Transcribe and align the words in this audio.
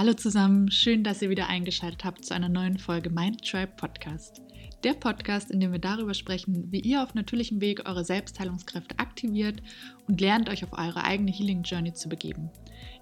Hallo 0.00 0.14
zusammen, 0.14 0.70
schön, 0.70 1.04
dass 1.04 1.20
ihr 1.20 1.28
wieder 1.28 1.48
eingeschaltet 1.48 2.06
habt 2.06 2.24
zu 2.24 2.34
einer 2.34 2.48
neuen 2.48 2.78
Folge 2.78 3.10
Mind 3.10 3.46
Tribe 3.46 3.72
Podcast. 3.76 4.40
Der 4.82 4.94
Podcast, 4.94 5.50
in 5.50 5.60
dem 5.60 5.72
wir 5.72 5.78
darüber 5.78 6.14
sprechen, 6.14 6.72
wie 6.72 6.80
ihr 6.80 7.02
auf 7.02 7.12
natürlichem 7.12 7.60
Weg 7.60 7.86
eure 7.86 8.02
Selbstheilungskräfte 8.02 8.98
aktiviert 8.98 9.62
und 10.08 10.22
lernt, 10.22 10.48
euch 10.48 10.64
auf 10.64 10.72
eure 10.72 11.04
eigene 11.04 11.30
Healing 11.30 11.64
Journey 11.64 11.92
zu 11.92 12.08
begeben. 12.08 12.48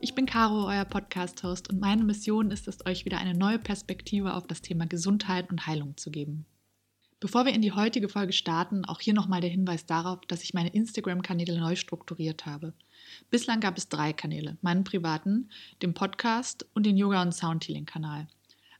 Ich 0.00 0.16
bin 0.16 0.26
Caro, 0.26 0.66
euer 0.66 0.84
Podcast-Host, 0.84 1.70
und 1.70 1.78
meine 1.78 2.02
Mission 2.02 2.50
ist 2.50 2.66
es, 2.66 2.84
euch 2.84 3.04
wieder 3.04 3.18
eine 3.18 3.38
neue 3.38 3.60
Perspektive 3.60 4.34
auf 4.34 4.48
das 4.48 4.60
Thema 4.60 4.84
Gesundheit 4.88 5.50
und 5.50 5.68
Heilung 5.68 5.96
zu 5.96 6.10
geben. 6.10 6.46
Bevor 7.20 7.44
wir 7.44 7.52
in 7.52 7.62
die 7.62 7.72
heutige 7.72 8.08
Folge 8.08 8.32
starten, 8.32 8.84
auch 8.84 9.00
hier 9.00 9.12
nochmal 9.12 9.40
der 9.40 9.50
Hinweis 9.50 9.86
darauf, 9.86 10.20
dass 10.28 10.44
ich 10.44 10.54
meine 10.54 10.68
Instagram-Kanäle 10.68 11.58
neu 11.58 11.74
strukturiert 11.74 12.46
habe. 12.46 12.74
Bislang 13.28 13.58
gab 13.58 13.76
es 13.76 13.88
drei 13.88 14.12
Kanäle, 14.12 14.56
meinen 14.60 14.84
privaten, 14.84 15.50
den 15.82 15.94
Podcast 15.94 16.64
und 16.74 16.86
den 16.86 16.96
Yoga- 16.96 17.22
und 17.22 17.34
Soundhealing-Kanal. 17.34 18.28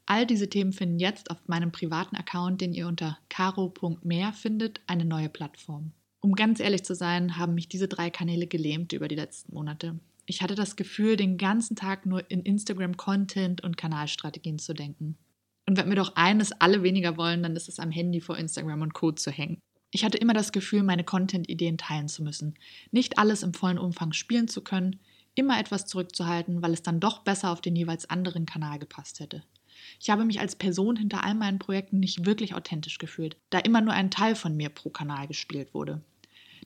All 0.06 0.24
diese 0.24 0.48
Themen 0.48 0.72
finden 0.72 1.00
jetzt 1.00 1.32
auf 1.32 1.48
meinem 1.48 1.72
privaten 1.72 2.14
Account, 2.14 2.60
den 2.60 2.74
ihr 2.74 2.86
unter 2.86 3.18
caro.mehr 3.28 4.32
findet, 4.32 4.80
eine 4.86 5.04
neue 5.04 5.28
Plattform. 5.28 5.90
Um 6.20 6.34
ganz 6.34 6.60
ehrlich 6.60 6.84
zu 6.84 6.94
sein, 6.94 7.36
haben 7.36 7.54
mich 7.54 7.68
diese 7.68 7.88
drei 7.88 8.08
Kanäle 8.08 8.46
gelähmt 8.46 8.92
über 8.92 9.08
die 9.08 9.16
letzten 9.16 9.52
Monate. 9.52 9.98
Ich 10.26 10.42
hatte 10.42 10.54
das 10.54 10.76
Gefühl, 10.76 11.16
den 11.16 11.38
ganzen 11.38 11.74
Tag 11.74 12.06
nur 12.06 12.30
in 12.30 12.42
Instagram-Content 12.42 13.64
und 13.64 13.76
Kanalstrategien 13.76 14.58
zu 14.58 14.74
denken. 14.74 15.16
Und 15.68 15.76
wenn 15.76 15.90
wir 15.90 15.96
doch 15.96 16.16
eines 16.16 16.52
alle 16.62 16.82
weniger 16.82 17.18
wollen, 17.18 17.42
dann 17.42 17.54
ist 17.54 17.68
es 17.68 17.78
am 17.78 17.90
Handy 17.90 18.22
vor 18.22 18.38
Instagram 18.38 18.80
und 18.80 18.94
Co. 18.94 19.12
zu 19.12 19.30
hängen. 19.30 19.60
Ich 19.90 20.02
hatte 20.02 20.16
immer 20.16 20.32
das 20.32 20.50
Gefühl, 20.50 20.82
meine 20.82 21.04
Content-Ideen 21.04 21.76
teilen 21.76 22.08
zu 22.08 22.22
müssen, 22.22 22.54
nicht 22.90 23.18
alles 23.18 23.42
im 23.42 23.52
vollen 23.52 23.76
Umfang 23.76 24.14
spielen 24.14 24.48
zu 24.48 24.62
können, 24.62 24.98
immer 25.34 25.60
etwas 25.60 25.84
zurückzuhalten, 25.84 26.62
weil 26.62 26.72
es 26.72 26.82
dann 26.82 27.00
doch 27.00 27.18
besser 27.18 27.50
auf 27.50 27.60
den 27.60 27.76
jeweils 27.76 28.08
anderen 28.08 28.46
Kanal 28.46 28.78
gepasst 28.78 29.20
hätte. 29.20 29.44
Ich 30.00 30.08
habe 30.08 30.24
mich 30.24 30.40
als 30.40 30.56
Person 30.56 30.96
hinter 30.96 31.22
all 31.22 31.34
meinen 31.34 31.58
Projekten 31.58 32.00
nicht 32.00 32.24
wirklich 32.24 32.54
authentisch 32.54 32.96
gefühlt, 32.96 33.36
da 33.50 33.58
immer 33.58 33.82
nur 33.82 33.92
ein 33.92 34.10
Teil 34.10 34.36
von 34.36 34.56
mir 34.56 34.70
pro 34.70 34.88
Kanal 34.88 35.28
gespielt 35.28 35.74
wurde. 35.74 36.00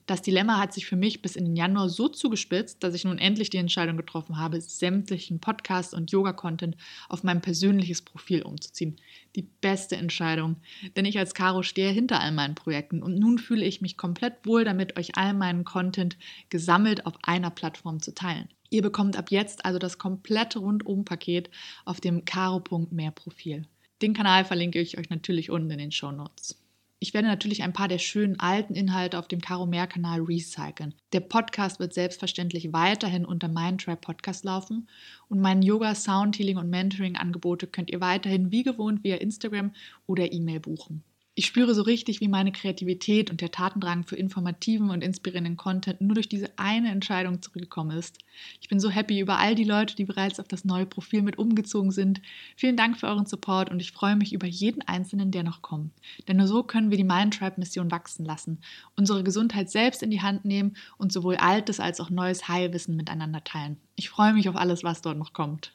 Das 0.05 0.21
Dilemma 0.21 0.59
hat 0.59 0.73
sich 0.73 0.85
für 0.85 0.97
mich 0.97 1.21
bis 1.21 1.37
in 1.37 1.45
den 1.45 1.55
Januar 1.55 1.87
so 1.87 2.09
zugespitzt, 2.09 2.83
dass 2.83 2.93
ich 2.93 3.05
nun 3.05 3.19
endlich 3.19 3.49
die 3.49 3.57
Entscheidung 3.57 3.95
getroffen 3.95 4.37
habe, 4.37 4.59
sämtlichen 4.59 5.39
Podcast- 5.39 5.93
und 5.93 6.11
Yoga-Content 6.11 6.75
auf 7.07 7.23
mein 7.23 7.41
persönliches 7.41 8.01
Profil 8.01 8.41
umzuziehen. 8.41 8.97
Die 9.37 9.47
beste 9.61 9.95
Entscheidung, 9.95 10.57
denn 10.97 11.05
ich 11.05 11.17
als 11.17 11.33
Caro 11.33 11.63
stehe 11.63 11.91
hinter 11.91 12.19
all 12.19 12.33
meinen 12.33 12.55
Projekten 12.55 13.01
und 13.01 13.17
nun 13.17 13.37
fühle 13.37 13.65
ich 13.65 13.79
mich 13.79 13.95
komplett 13.95 14.45
wohl 14.45 14.65
damit, 14.65 14.97
euch 14.99 15.15
all 15.17 15.33
meinen 15.33 15.63
Content 15.63 16.17
gesammelt 16.49 17.05
auf 17.05 17.13
einer 17.23 17.49
Plattform 17.49 18.01
zu 18.01 18.13
teilen. 18.13 18.49
Ihr 18.69 18.81
bekommt 18.81 19.17
ab 19.17 19.31
jetzt 19.31 19.65
also 19.65 19.79
das 19.79 19.97
komplette 19.99 20.59
Rundum-Paket 20.59 21.49
auf 21.85 22.01
dem 22.01 22.25
caro.mehr 22.25 23.11
Profil. 23.11 23.67
Den 24.01 24.13
Kanal 24.13 24.43
verlinke 24.43 24.81
ich 24.81 24.97
euch 24.97 25.09
natürlich 25.09 25.49
unten 25.49 25.71
in 25.71 25.77
den 25.77 25.91
Show 25.91 26.11
Notes. 26.11 26.62
Ich 27.03 27.13
werde 27.13 27.27
natürlich 27.27 27.63
ein 27.63 27.73
paar 27.73 27.89
der 27.89 27.97
schönen 27.97 28.39
alten 28.39 28.75
Inhalte 28.75 29.19
auf 29.19 29.27
dem 29.27 29.41
Caro 29.41 29.65
Mehr 29.65 29.87
Kanal 29.87 30.21
recyceln. 30.21 30.95
Der 31.11 31.19
Podcast 31.19 31.81
wird 31.81 31.93
selbstverständlich 31.93 32.71
weiterhin 32.71 33.25
unter 33.25 33.49
Mindtrap 33.49 33.99
Podcast 33.99 34.45
laufen 34.45 34.87
und 35.27 35.41
meine 35.41 35.65
Yoga, 35.65 35.95
Sound 35.95 36.39
Healing 36.39 36.55
und 36.55 36.69
Mentoring 36.69 37.17
Angebote 37.17 37.67
könnt 37.67 37.91
ihr 37.91 37.99
weiterhin 37.99 38.53
wie 38.53 38.63
gewohnt 38.63 39.03
via 39.03 39.17
Instagram 39.17 39.73
oder 40.07 40.31
E-Mail 40.31 40.61
buchen. 40.61 41.03
Ich 41.35 41.47
spüre 41.47 41.73
so 41.73 41.81
richtig, 41.81 42.21
wie 42.21 42.27
meine 42.27 42.51
Kreativität 42.51 43.31
und 43.31 43.41
der 43.41 43.49
Tatendrang 43.49 44.03
für 44.03 44.15
informativen 44.15 44.91
und 44.91 45.03
inspirierenden 45.03 45.57
Content 45.57 45.99
nur 45.99 46.13
durch 46.13 46.29
diese 46.29 46.47
eine 46.59 46.91
Entscheidung 46.91 47.41
zurückgekommen 47.41 47.97
ist. 47.97 48.19
Ich 48.61 48.69
bin 48.69 48.79
so 48.79 48.91
happy 48.91 49.19
über 49.19 49.39
all 49.39 49.55
die 49.55 49.63
Leute, 49.63 49.95
die 49.95 50.05
bereits 50.05 50.39
auf 50.39 50.47
das 50.47 50.63
neue 50.63 50.85
Profil 50.85 51.23
mit 51.23 51.39
umgezogen 51.39 51.89
sind. 51.89 52.21
Vielen 52.55 52.77
Dank 52.77 52.99
für 52.99 53.07
euren 53.07 53.25
Support 53.25 53.71
und 53.71 53.79
ich 53.79 53.93
freue 53.93 54.15
mich 54.15 54.31
über 54.31 54.45
jeden 54.45 54.83
Einzelnen, 54.83 55.31
der 55.31 55.41
noch 55.41 55.63
kommt. 55.63 55.91
Denn 56.27 56.37
nur 56.37 56.45
so 56.45 56.61
können 56.61 56.91
wir 56.91 56.97
die 56.97 57.03
Mind 57.03 57.33
Tribe 57.33 57.55
Mission 57.57 57.89
wachsen 57.89 58.25
lassen, 58.25 58.59
unsere 58.95 59.23
Gesundheit 59.23 59.71
selbst 59.71 60.03
in 60.03 60.11
die 60.11 60.21
Hand 60.21 60.45
nehmen 60.45 60.77
und 60.99 61.11
sowohl 61.11 61.37
altes 61.37 61.79
als 61.79 61.99
auch 61.99 62.11
neues 62.11 62.47
Heilwissen 62.47 62.95
miteinander 62.95 63.43
teilen. 63.43 63.77
Ich 63.95 64.11
freue 64.11 64.33
mich 64.33 64.49
auf 64.49 64.55
alles, 64.55 64.83
was 64.83 65.01
dort 65.01 65.17
noch 65.17 65.33
kommt. 65.33 65.73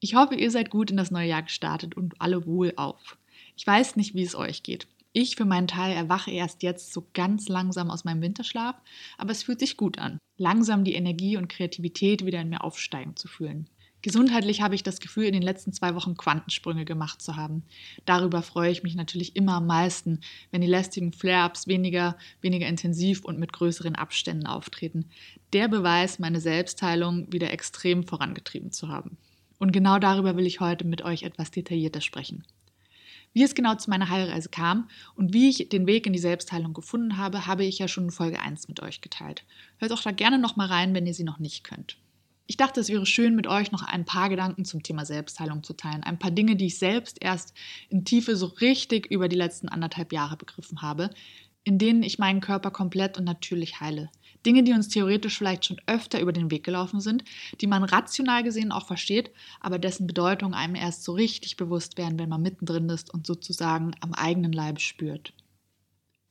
Ich 0.00 0.14
hoffe, 0.14 0.34
ihr 0.34 0.50
seid 0.50 0.70
gut 0.70 0.90
in 0.90 0.96
das 0.96 1.10
neue 1.10 1.28
Jahr 1.28 1.42
gestartet 1.42 1.94
und 1.94 2.18
alle 2.22 2.46
wohl 2.46 2.72
auf. 2.76 3.18
Ich 3.56 3.66
weiß 3.66 3.96
nicht, 3.96 4.14
wie 4.14 4.22
es 4.22 4.34
euch 4.34 4.62
geht. 4.62 4.86
Ich 5.14 5.36
für 5.36 5.44
meinen 5.44 5.68
Teil 5.68 5.94
erwache 5.94 6.30
erst 6.30 6.62
jetzt 6.62 6.92
so 6.92 7.06
ganz 7.12 7.48
langsam 7.48 7.90
aus 7.90 8.04
meinem 8.04 8.22
Winterschlaf, 8.22 8.76
aber 9.18 9.30
es 9.32 9.42
fühlt 9.42 9.60
sich 9.60 9.76
gut 9.76 9.98
an, 9.98 10.18
langsam 10.38 10.84
die 10.84 10.94
Energie 10.94 11.36
und 11.36 11.48
Kreativität 11.48 12.24
wieder 12.24 12.40
in 12.40 12.48
mir 12.48 12.64
aufsteigen 12.64 13.14
zu 13.16 13.28
fühlen. 13.28 13.68
Gesundheitlich 14.02 14.62
habe 14.62 14.74
ich 14.74 14.82
das 14.82 14.98
Gefühl, 14.98 15.26
in 15.26 15.32
den 15.32 15.42
letzten 15.42 15.72
zwei 15.72 15.94
Wochen 15.94 16.16
Quantensprünge 16.16 16.84
gemacht 16.84 17.22
zu 17.22 17.36
haben. 17.36 17.62
Darüber 18.04 18.42
freue 18.42 18.72
ich 18.72 18.82
mich 18.82 18.96
natürlich 18.96 19.36
immer 19.36 19.54
am 19.54 19.66
meisten, 19.66 20.18
wenn 20.50 20.60
die 20.60 20.66
lästigen 20.66 21.12
Flare-ups 21.12 21.68
weniger, 21.68 22.16
weniger 22.40 22.66
intensiv 22.66 23.24
und 23.24 23.38
mit 23.38 23.52
größeren 23.52 23.94
Abständen 23.94 24.46
auftreten. 24.46 25.10
Der 25.52 25.68
Beweis, 25.68 26.18
meine 26.18 26.40
Selbstheilung 26.40 27.32
wieder 27.32 27.52
extrem 27.52 28.02
vorangetrieben 28.02 28.72
zu 28.72 28.88
haben. 28.88 29.18
Und 29.58 29.70
genau 29.70 30.00
darüber 30.00 30.36
will 30.36 30.46
ich 30.46 30.58
heute 30.58 30.84
mit 30.84 31.02
euch 31.02 31.22
etwas 31.22 31.52
detaillierter 31.52 32.00
sprechen. 32.00 32.44
Wie 33.32 33.42
es 33.42 33.54
genau 33.54 33.74
zu 33.76 33.88
meiner 33.88 34.10
Heilreise 34.10 34.50
kam 34.50 34.88
und 35.14 35.32
wie 35.32 35.48
ich 35.48 35.68
den 35.70 35.86
Weg 35.86 36.06
in 36.06 36.12
die 36.12 36.18
Selbstheilung 36.18 36.74
gefunden 36.74 37.16
habe, 37.16 37.46
habe 37.46 37.64
ich 37.64 37.78
ja 37.78 37.88
schon 37.88 38.04
in 38.04 38.10
Folge 38.10 38.40
1 38.40 38.68
mit 38.68 38.80
euch 38.80 39.00
geteilt. 39.00 39.44
Hört 39.78 39.92
auch 39.92 40.02
da 40.02 40.10
gerne 40.10 40.38
nochmal 40.38 40.68
rein, 40.68 40.94
wenn 40.94 41.06
ihr 41.06 41.14
sie 41.14 41.24
noch 41.24 41.38
nicht 41.38 41.64
könnt. 41.64 41.96
Ich 42.46 42.58
dachte, 42.58 42.80
es 42.80 42.90
wäre 42.90 43.06
schön, 43.06 43.34
mit 43.34 43.46
euch 43.46 43.72
noch 43.72 43.82
ein 43.82 44.04
paar 44.04 44.28
Gedanken 44.28 44.66
zum 44.66 44.82
Thema 44.82 45.06
Selbstheilung 45.06 45.62
zu 45.62 45.72
teilen. 45.72 46.02
Ein 46.02 46.18
paar 46.18 46.30
Dinge, 46.30 46.56
die 46.56 46.66
ich 46.66 46.78
selbst 46.78 47.16
erst 47.22 47.54
in 47.88 48.04
Tiefe 48.04 48.36
so 48.36 48.46
richtig 48.46 49.06
über 49.06 49.28
die 49.28 49.36
letzten 49.36 49.70
anderthalb 49.70 50.12
Jahre 50.12 50.36
begriffen 50.36 50.82
habe, 50.82 51.08
in 51.64 51.78
denen 51.78 52.02
ich 52.02 52.18
meinen 52.18 52.40
Körper 52.40 52.70
komplett 52.70 53.16
und 53.16 53.24
natürlich 53.24 53.80
heile. 53.80 54.10
Dinge, 54.44 54.62
die 54.62 54.72
uns 54.72 54.88
theoretisch 54.88 55.38
vielleicht 55.38 55.64
schon 55.66 55.80
öfter 55.86 56.20
über 56.20 56.32
den 56.32 56.50
Weg 56.50 56.64
gelaufen 56.64 57.00
sind, 57.00 57.24
die 57.60 57.66
man 57.66 57.84
rational 57.84 58.42
gesehen 58.42 58.72
auch 58.72 58.86
versteht, 58.86 59.30
aber 59.60 59.78
dessen 59.78 60.06
Bedeutung 60.06 60.54
einem 60.54 60.74
erst 60.74 61.04
so 61.04 61.12
richtig 61.12 61.56
bewusst 61.56 61.98
werden, 61.98 62.18
wenn 62.18 62.28
man 62.28 62.42
mittendrin 62.42 62.88
ist 62.88 63.12
und 63.12 63.26
sozusagen 63.26 63.92
am 64.00 64.12
eigenen 64.14 64.52
Leib 64.52 64.80
spürt. 64.80 65.32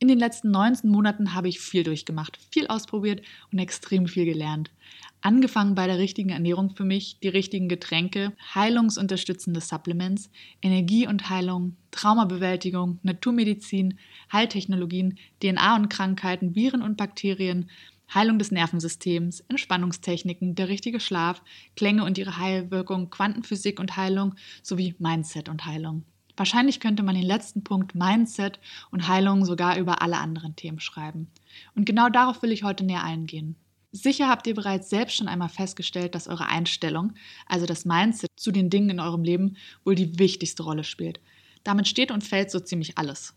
In 0.02 0.08
den 0.08 0.18
letzten 0.18 0.50
19 0.50 0.90
Monaten 0.90 1.32
habe 1.32 1.46
ich 1.48 1.60
viel 1.60 1.84
durchgemacht, 1.84 2.36
viel 2.50 2.66
ausprobiert 2.66 3.22
und 3.52 3.60
extrem 3.60 4.08
viel 4.08 4.24
gelernt. 4.24 4.72
Angefangen 5.20 5.76
bei 5.76 5.86
der 5.86 5.98
richtigen 5.98 6.30
Ernährung 6.30 6.74
für 6.74 6.84
mich, 6.84 7.20
die 7.22 7.28
richtigen 7.28 7.68
Getränke, 7.68 8.32
heilungsunterstützende 8.52 9.60
Supplements, 9.60 10.28
Energie 10.60 11.06
und 11.06 11.30
Heilung, 11.30 11.76
Traumabewältigung, 11.92 12.98
Naturmedizin, 13.04 13.96
Heiltechnologien, 14.32 15.18
DNA 15.40 15.76
und 15.76 15.88
Krankheiten, 15.88 16.56
Viren 16.56 16.82
und 16.82 16.96
Bakterien, 16.96 17.70
Heilung 18.14 18.38
des 18.38 18.50
Nervensystems, 18.50 19.40
Entspannungstechniken, 19.48 20.54
der 20.54 20.68
richtige 20.68 21.00
Schlaf, 21.00 21.42
Klänge 21.76 22.04
und 22.04 22.18
ihre 22.18 22.38
Heilwirkung, 22.38 23.10
Quantenphysik 23.10 23.80
und 23.80 23.96
Heilung 23.96 24.34
sowie 24.62 24.94
Mindset 24.98 25.48
und 25.48 25.64
Heilung. 25.66 26.04
Wahrscheinlich 26.36 26.80
könnte 26.80 27.02
man 27.02 27.14
den 27.14 27.24
letzten 27.24 27.62
Punkt 27.62 27.94
Mindset 27.94 28.58
und 28.90 29.08
Heilung 29.08 29.44
sogar 29.44 29.78
über 29.78 30.02
alle 30.02 30.18
anderen 30.18 30.56
Themen 30.56 30.80
schreiben. 30.80 31.28
Und 31.74 31.84
genau 31.84 32.08
darauf 32.08 32.42
will 32.42 32.52
ich 32.52 32.64
heute 32.64 32.84
näher 32.84 33.04
eingehen. 33.04 33.56
Sicher 33.92 34.28
habt 34.28 34.46
ihr 34.46 34.54
bereits 34.54 34.88
selbst 34.88 35.16
schon 35.16 35.28
einmal 35.28 35.50
festgestellt, 35.50 36.14
dass 36.14 36.28
eure 36.28 36.46
Einstellung, 36.46 37.12
also 37.46 37.66
das 37.66 37.84
Mindset 37.84 38.30
zu 38.36 38.50
den 38.50 38.70
Dingen 38.70 38.88
in 38.88 39.00
eurem 39.00 39.22
Leben, 39.22 39.56
wohl 39.84 39.94
die 39.94 40.18
wichtigste 40.18 40.62
Rolle 40.62 40.84
spielt. 40.84 41.20
Damit 41.62 41.86
steht 41.86 42.10
und 42.10 42.24
fällt 42.24 42.50
so 42.50 42.58
ziemlich 42.58 42.96
alles. 42.96 43.34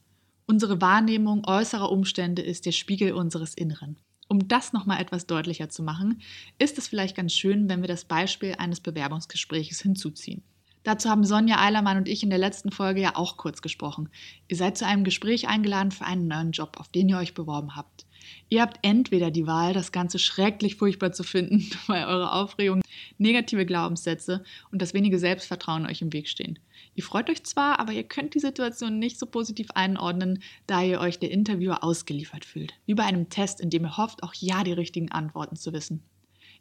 Unsere 0.48 0.80
Wahrnehmung 0.80 1.46
äußerer 1.46 1.92
Umstände 1.92 2.42
ist 2.42 2.66
der 2.66 2.72
Spiegel 2.72 3.12
unseres 3.12 3.54
Inneren. 3.54 3.98
Um 4.28 4.48
das 4.48 4.74
nochmal 4.74 5.02
etwas 5.02 5.28
deutlicher 5.28 5.70
zu 5.70 5.84
machen, 5.84 6.22
ist 6.58 6.78
es 6.78 6.88
vielleicht 6.88 7.16
ganz 7.16 7.34
schön, 7.34 7.70
wenn 7.70 7.82
wir 7.82 7.88
das 7.88 8.06
Beispiel 8.06 8.56
eines 8.58 8.80
Bewerbungsgespräches 8.80 9.82
hinzuziehen. 9.82 10.44
Dazu 10.86 11.10
haben 11.10 11.24
Sonja 11.24 11.60
Eilermann 11.60 11.98
und 11.98 12.08
ich 12.08 12.22
in 12.22 12.30
der 12.30 12.38
letzten 12.38 12.72
Folge 12.72 13.02
ja 13.02 13.16
auch 13.16 13.38
kurz 13.38 13.64
gesprochen. 13.64 14.08
Ihr 14.48 14.56
seid 14.56 14.78
zu 14.78 14.86
einem 14.86 15.04
Gespräch 15.04 15.48
eingeladen 15.48 15.90
für 15.90 16.06
einen 16.06 16.28
neuen 16.28 16.52
Job, 16.52 16.78
auf 16.80 16.90
den 16.90 17.10
ihr 17.10 17.18
euch 17.18 17.34
beworben 17.34 17.76
habt. 17.76 18.06
Ihr 18.50 18.62
habt 18.62 18.78
entweder 18.84 19.32
die 19.32 19.48
Wahl, 19.48 19.74
das 19.74 19.92
Ganze 19.92 20.20
schrecklich 20.20 20.76
furchtbar 20.76 21.12
zu 21.12 21.24
finden, 21.24 21.68
weil 21.88 22.06
eure 22.06 22.32
Aufregung, 22.34 22.82
negative 23.18 23.66
Glaubenssätze 23.66 24.44
und 24.72 24.80
das 24.80 24.94
wenige 24.94 25.18
Selbstvertrauen 25.18 25.88
euch 25.88 26.04
im 26.04 26.14
Weg 26.14 26.30
stehen. 26.30 26.60
Ihr 26.94 27.04
freut 27.04 27.32
euch 27.32 27.44
zwar, 27.44 27.80
aber 27.80 27.92
ihr 27.92 28.04
könnt 28.04 28.36
die 28.36 28.40
Situation 28.40 29.00
nicht 29.00 29.18
so 29.18 29.26
positiv 29.26 29.72
einordnen, 29.74 30.44
da 30.68 30.84
ihr 30.84 31.00
euch 31.00 31.18
der 31.18 31.32
Interviewer 31.32 31.84
ausgeliefert 31.84 32.46
fühlt. 32.46 32.76
Wie 32.86 32.94
bei 32.94 33.06
einem 33.06 33.30
Test, 33.30 33.60
in 33.60 33.72
dem 33.72 33.86
ihr 33.86 33.98
hofft, 33.98 34.22
auch 34.22 34.36
ja 34.36 34.64
die 34.64 34.74
richtigen 34.74 35.12
Antworten 35.12 35.56
zu 35.56 35.74
wissen. 35.74 36.04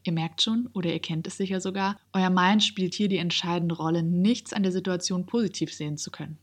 Ihr 0.07 0.13
merkt 0.13 0.43
schon, 0.43 0.69
oder 0.75 0.93
ihr 0.93 1.01
kennt 1.01 1.27
es 1.27 1.39
sicher 1.39 1.61
sogar, 1.61 1.99
euer 2.13 2.29
Mind 2.29 2.63
spielt 2.63 2.95
hier 2.95 3.09
die 3.09 3.17
entscheidende 3.17 3.75
Rolle, 3.75 4.03
nichts 4.03 4.53
an 4.53 4.63
der 4.63 4.73
Situation 4.73 5.25
positiv 5.25 5.73
sehen 5.73 5.97
zu 5.97 6.11
können. 6.11 6.39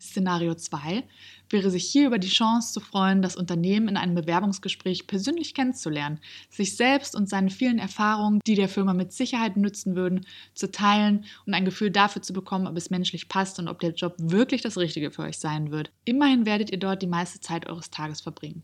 Szenario 0.00 0.54
2 0.54 1.04
wäre 1.50 1.70
sich 1.70 1.84
hier 1.84 2.06
über 2.06 2.18
die 2.18 2.28
Chance 2.28 2.72
zu 2.72 2.80
freuen, 2.80 3.20
das 3.20 3.36
Unternehmen 3.36 3.88
in 3.88 3.96
einem 3.98 4.14
Bewerbungsgespräch 4.14 5.06
persönlich 5.06 5.52
kennenzulernen, 5.52 6.20
sich 6.48 6.74
selbst 6.74 7.14
und 7.14 7.28
seine 7.28 7.50
vielen 7.50 7.78
Erfahrungen, 7.78 8.40
die 8.46 8.54
der 8.54 8.70
Firma 8.70 8.94
mit 8.94 9.12
Sicherheit 9.12 9.58
nützen 9.58 9.96
würden, 9.96 10.24
zu 10.54 10.70
teilen 10.70 11.26
und 11.44 11.52
ein 11.52 11.66
Gefühl 11.66 11.90
dafür 11.90 12.22
zu 12.22 12.32
bekommen, 12.32 12.66
ob 12.66 12.78
es 12.78 12.88
menschlich 12.88 13.28
passt 13.28 13.58
und 13.58 13.68
ob 13.68 13.80
der 13.80 13.92
Job 13.92 14.14
wirklich 14.16 14.62
das 14.62 14.78
Richtige 14.78 15.10
für 15.10 15.22
euch 15.22 15.38
sein 15.38 15.70
wird. 15.70 15.90
Immerhin 16.06 16.46
werdet 16.46 16.70
ihr 16.70 16.78
dort 16.78 17.02
die 17.02 17.06
meiste 17.06 17.40
Zeit 17.40 17.68
eures 17.68 17.90
Tages 17.90 18.22
verbringen. 18.22 18.62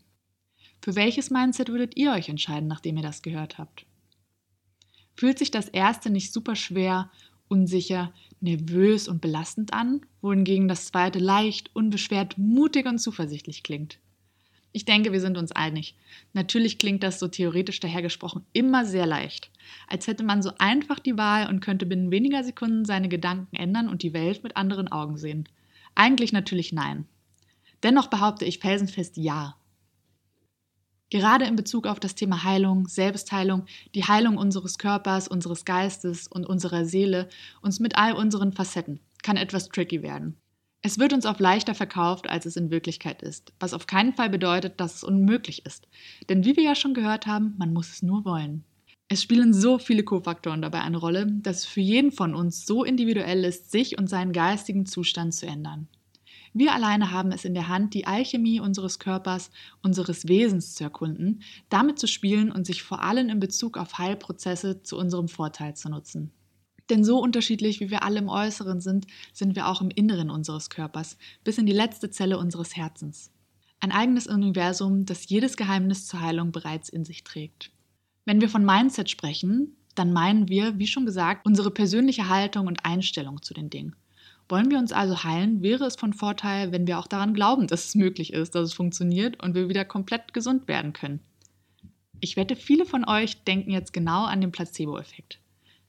Für 0.81 0.95
welches 0.95 1.29
Mindset 1.29 1.69
würdet 1.69 1.97
ihr 1.97 2.13
euch 2.13 2.29
entscheiden, 2.29 2.67
nachdem 2.67 2.97
ihr 2.97 3.03
das 3.03 3.21
gehört 3.21 3.57
habt? 3.57 3.86
Fühlt 5.17 5.39
sich 5.39 5.51
das 5.51 5.67
erste 5.67 6.09
nicht 6.09 6.31
super 6.31 6.55
schwer, 6.55 7.11
unsicher, 7.49 8.13
nervös 8.39 9.07
und 9.07 9.19
belastend 9.19 9.73
an, 9.73 10.01
wohingegen 10.21 10.67
das 10.67 10.85
zweite 10.85 11.19
leicht, 11.19 11.75
unbeschwert, 11.75 12.37
mutig 12.37 12.85
und 12.85 12.99
zuversichtlich 12.99 13.63
klingt. 13.63 13.99
Ich 14.73 14.85
denke, 14.85 15.11
wir 15.11 15.19
sind 15.19 15.37
uns 15.37 15.51
einig. 15.51 15.95
Natürlich 16.33 16.77
klingt 16.77 17.01
das 17.01 17.19
so 17.19 17.27
theoretisch 17.27 17.79
dahergesprochen 17.79 18.43
immer 18.53 18.85
sehr 18.85 19.07
leicht, 19.07 19.49
als 19.87 20.05
hätte 20.05 20.23
man 20.23 20.43
so 20.43 20.51
einfach 20.59 20.99
die 20.99 21.17
Wahl 21.17 21.49
und 21.49 21.61
könnte 21.61 21.87
binnen 21.87 22.11
weniger 22.11 22.43
Sekunden 22.43 22.85
seine 22.85 23.09
Gedanken 23.09 23.55
ändern 23.55 23.89
und 23.89 24.03
die 24.03 24.13
Welt 24.13 24.43
mit 24.43 24.55
anderen 24.55 24.87
Augen 24.87 25.17
sehen. 25.17 25.49
Eigentlich 25.95 26.31
natürlich 26.31 26.73
nein. 26.73 27.05
Dennoch 27.81 28.07
behaupte 28.07 28.45
ich 28.45 28.59
felsenfest 28.59 29.17
ja. 29.17 29.56
Gerade 31.09 31.45
in 31.45 31.55
Bezug 31.55 31.87
auf 31.87 32.01
das 32.01 32.15
Thema 32.15 32.43
Heilung, 32.43 32.87
Selbstheilung, 32.87 33.65
die 33.95 34.03
Heilung 34.03 34.37
unseres 34.37 34.77
Körpers, 34.77 35.27
unseres 35.27 35.63
Geistes 35.63 36.27
und 36.27 36.45
unserer 36.45 36.83
Seele, 36.83 37.29
uns 37.61 37.79
mit 37.79 37.97
all 37.97 38.13
unseren 38.13 38.51
Facetten, 38.51 38.99
kann 39.23 39.37
etwas 39.37 39.69
tricky 39.69 40.03
werden. 40.03 40.35
Es 40.81 40.99
wird 40.99 41.13
uns 41.13 41.25
oft 41.25 41.39
leichter 41.39 41.75
verkauft, 41.75 42.29
als 42.29 42.45
es 42.45 42.55
in 42.55 42.71
Wirklichkeit 42.71 43.21
ist, 43.21 43.53
was 43.59 43.73
auf 43.73 43.87
keinen 43.87 44.13
Fall 44.13 44.29
bedeutet, 44.29 44.79
dass 44.79 44.95
es 44.95 45.03
unmöglich 45.03 45.65
ist. 45.65 45.87
Denn 46.29 46.45
wie 46.45 46.55
wir 46.55 46.63
ja 46.63 46.75
schon 46.75 46.93
gehört 46.93 47.25
haben, 47.25 47.55
man 47.57 47.73
muss 47.73 47.89
es 47.89 48.03
nur 48.03 48.25
wollen. 48.25 48.63
Es 49.09 49.23
spielen 49.23 49.53
so 49.53 49.79
viele 49.79 50.03
Kofaktoren 50.03 50.61
dabei 50.61 50.81
eine 50.81 50.97
Rolle, 50.97 51.27
dass 51.41 51.59
es 51.59 51.65
für 51.65 51.79
jeden 51.79 52.11
von 52.11 52.35
uns 52.35 52.65
so 52.65 52.83
individuell 52.83 53.45
ist, 53.45 53.71
sich 53.71 53.97
und 53.97 54.09
seinen 54.09 54.33
geistigen 54.33 54.85
Zustand 54.85 55.33
zu 55.33 55.47
ändern. 55.47 55.87
Wir 56.59 56.73
alleine 56.73 57.11
haben 57.11 57.31
es 57.31 57.45
in 57.45 57.53
der 57.53 57.67
Hand, 57.67 57.93
die 57.93 58.07
Alchemie 58.07 58.59
unseres 58.59 58.97
Körpers, 58.97 59.51
unseres 59.83 60.27
Wesens 60.27 60.73
zu 60.73 60.85
erkunden, 60.85 61.43
damit 61.69 61.99
zu 61.99 62.07
spielen 62.07 62.51
und 62.51 62.65
sich 62.65 62.81
vor 62.81 63.03
allem 63.03 63.29
in 63.29 63.39
Bezug 63.39 63.77
auf 63.77 63.99
Heilprozesse 63.99 64.81
zu 64.81 64.97
unserem 64.97 65.27
Vorteil 65.27 65.75
zu 65.75 65.87
nutzen. 65.87 66.31
Denn 66.89 67.03
so 67.03 67.19
unterschiedlich 67.19 67.79
wie 67.79 67.91
wir 67.91 68.01
alle 68.01 68.17
im 68.17 68.27
Äußeren 68.27 68.81
sind, 68.81 69.05
sind 69.33 69.55
wir 69.55 69.67
auch 69.67 69.81
im 69.81 69.91
Inneren 69.91 70.31
unseres 70.31 70.71
Körpers, 70.71 71.19
bis 71.43 71.59
in 71.59 71.67
die 71.67 71.73
letzte 71.73 72.09
Zelle 72.09 72.39
unseres 72.39 72.75
Herzens. 72.75 73.31
Ein 73.79 73.91
eigenes 73.91 74.25
Universum, 74.25 75.05
das 75.05 75.29
jedes 75.29 75.57
Geheimnis 75.57 76.07
zur 76.07 76.21
Heilung 76.21 76.51
bereits 76.51 76.89
in 76.89 77.05
sich 77.05 77.23
trägt. 77.23 77.71
Wenn 78.25 78.41
wir 78.41 78.49
von 78.49 78.65
Mindset 78.65 79.11
sprechen, 79.11 79.77
dann 79.93 80.11
meinen 80.11 80.47
wir, 80.47 80.79
wie 80.79 80.87
schon 80.87 81.05
gesagt, 81.05 81.45
unsere 81.45 81.69
persönliche 81.69 82.29
Haltung 82.29 82.65
und 82.65 82.83
Einstellung 82.83 83.43
zu 83.43 83.53
den 83.53 83.69
Dingen. 83.69 83.95
Wollen 84.49 84.71
wir 84.71 84.77
uns 84.77 84.93
also 84.93 85.23
heilen, 85.23 85.61
wäre 85.61 85.85
es 85.85 85.97
von 85.97 86.13
Vorteil, 86.13 86.71
wenn 86.71 86.87
wir 86.87 86.99
auch 86.99 87.07
daran 87.07 87.33
glauben, 87.33 87.67
dass 87.67 87.85
es 87.85 87.95
möglich 87.95 88.31
ist, 88.31 88.55
dass 88.55 88.69
es 88.69 88.73
funktioniert 88.73 89.43
und 89.43 89.55
wir 89.55 89.67
wieder 89.67 89.83
komplett 89.83 90.33
gesund 90.33 90.67
werden 90.67 90.93
können. 90.93 91.19
Ich 92.19 92.37
wette, 92.37 92.55
viele 92.55 92.85
von 92.85 93.07
euch 93.07 93.43
denken 93.43 93.71
jetzt 93.71 93.91
genau 93.93 94.23
an 94.23 94.41
den 94.41 94.51
Placebo-Effekt. 94.51 95.39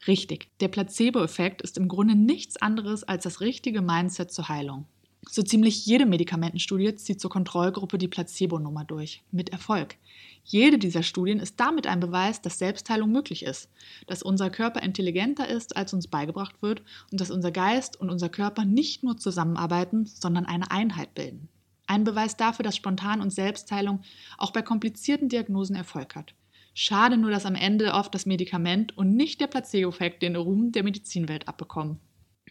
Richtig, 0.06 0.48
der 0.60 0.68
Placebo-Effekt 0.68 1.62
ist 1.62 1.78
im 1.78 1.88
Grunde 1.88 2.14
nichts 2.14 2.56
anderes 2.56 3.04
als 3.04 3.24
das 3.24 3.40
richtige 3.40 3.80
Mindset 3.80 4.32
zur 4.32 4.48
Heilung. 4.48 4.86
So 5.30 5.42
ziemlich 5.42 5.84
jede 5.84 6.06
Medikamentenstudie 6.06 6.94
zieht 6.94 7.20
zur 7.20 7.30
Kontrollgruppe 7.30 7.98
die 7.98 8.08
Placebo-Nummer 8.08 8.84
durch, 8.84 9.22
mit 9.30 9.50
Erfolg. 9.50 9.96
Jede 10.42 10.78
dieser 10.78 11.02
Studien 11.02 11.38
ist 11.38 11.60
damit 11.60 11.86
ein 11.86 12.00
Beweis, 12.00 12.40
dass 12.40 12.58
Selbstheilung 12.58 13.12
möglich 13.12 13.42
ist, 13.42 13.68
dass 14.06 14.22
unser 14.22 14.48
Körper 14.48 14.82
intelligenter 14.82 15.46
ist, 15.46 15.76
als 15.76 15.92
uns 15.92 16.08
beigebracht 16.08 16.62
wird 16.62 16.82
und 17.12 17.20
dass 17.20 17.30
unser 17.30 17.50
Geist 17.50 18.00
und 18.00 18.08
unser 18.08 18.30
Körper 18.30 18.64
nicht 18.64 19.04
nur 19.04 19.18
zusammenarbeiten, 19.18 20.06
sondern 20.06 20.46
eine 20.46 20.70
Einheit 20.70 21.14
bilden. 21.14 21.50
Ein 21.86 22.04
Beweis 22.04 22.38
dafür, 22.38 22.62
dass 22.62 22.76
Spontan- 22.76 23.20
und 23.20 23.30
Selbstheilung 23.30 24.00
auch 24.38 24.52
bei 24.52 24.62
komplizierten 24.62 25.28
Diagnosen 25.28 25.76
Erfolg 25.76 26.16
hat. 26.16 26.34
Schade 26.72 27.18
nur, 27.18 27.30
dass 27.30 27.44
am 27.44 27.54
Ende 27.54 27.92
oft 27.92 28.14
das 28.14 28.24
Medikament 28.24 28.96
und 28.96 29.14
nicht 29.14 29.42
der 29.42 29.48
Placebo-Effekt 29.48 30.22
den 30.22 30.36
Ruhm 30.36 30.72
der 30.72 30.84
Medizinwelt 30.84 31.48
abbekommen. 31.48 31.98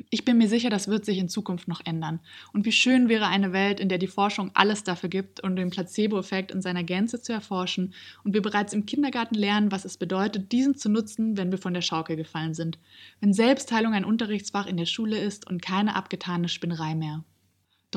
Ich 0.10 0.26
bin 0.26 0.38
mir 0.38 0.48
sicher, 0.48 0.70
das 0.70 0.88
wird 0.88 1.06
sich 1.06 1.18
in 1.18 1.30
Zukunft 1.30 1.68
noch 1.68 1.82
ändern. 1.86 2.20
Und 2.54 2.66
wie 2.66 2.72
schön 2.72 3.10
wäre 3.10 3.28
eine 3.28 3.54
Welt, 3.54 3.80
in 3.80 3.90
der 3.90 3.98
die 3.98 4.08
Forschung 4.08 4.52
alles 4.54 4.84
dafür 4.84 5.10
gibt, 5.10 5.44
um 5.44 5.56
den 5.56 5.70
Placebo-Effekt 5.70 6.52
in 6.52 6.62
seiner 6.62 6.84
Gänze 6.84 7.22
zu 7.22 7.34
erforschen 7.34 7.94
und 8.24 8.34
wir 8.34 8.42
bereits 8.42 8.74
im 8.74 8.86
Kindergarten 8.86 9.36
lernen, 9.36 9.72
was 9.72 9.86
es 9.86 9.98
bedeutet, 9.98 10.52
diesen 10.52 10.76
zu 10.76 10.90
nutzen, 10.90 11.38
wenn 11.38 11.52
wir 11.52 11.58
von 11.58 11.74
der 11.74 11.82
Schaukel 11.82 12.16
gefallen 12.16 12.54
sind. 12.54 12.80
Wenn 13.20 13.34
Selbstheilung 13.34 13.94
ein 13.94 14.06
Unterrichtsfach 14.06 14.68
in 14.68 14.78
der 14.78 14.86
Schule 14.86 15.18
ist 15.18 15.50
und 15.50 15.62
keine 15.62 15.96
abgetane 15.96 16.50
Spinnerei 16.50 16.96
mehr. 16.96 17.24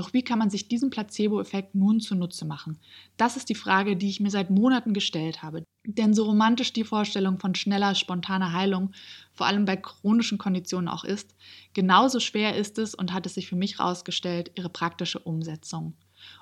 Doch 0.01 0.15
wie 0.15 0.23
kann 0.23 0.39
man 0.39 0.49
sich 0.49 0.67
diesen 0.67 0.89
Placebo-Effekt 0.89 1.75
nun 1.75 2.01
zunutze 2.01 2.47
machen? 2.47 2.79
Das 3.19 3.37
ist 3.37 3.51
die 3.51 3.55
Frage, 3.55 3.99
die 3.99 4.09
ich 4.09 4.19
mir 4.19 4.31
seit 4.31 4.49
Monaten 4.49 4.95
gestellt 4.95 5.43
habe. 5.43 5.63
Denn 5.85 6.15
so 6.15 6.25
romantisch 6.25 6.73
die 6.73 6.85
Vorstellung 6.85 7.39
von 7.39 7.55
schneller, 7.55 7.95
spontaner 7.95 8.55
Heilung, 8.55 8.93
vor 9.35 9.47
allem 9.47 9.67
bei 9.67 9.77
chronischen 9.77 10.39
Konditionen 10.39 10.89
auch 10.89 11.05
ist, 11.05 11.37
genauso 11.75 12.19
schwer 12.19 12.57
ist 12.57 12.79
es 12.79 12.95
und 12.95 13.13
hat 13.13 13.27
es 13.27 13.35
sich 13.35 13.47
für 13.47 13.57
mich 13.57 13.79
herausgestellt, 13.79 14.53
ihre 14.55 14.71
praktische 14.71 15.19
Umsetzung. 15.19 15.93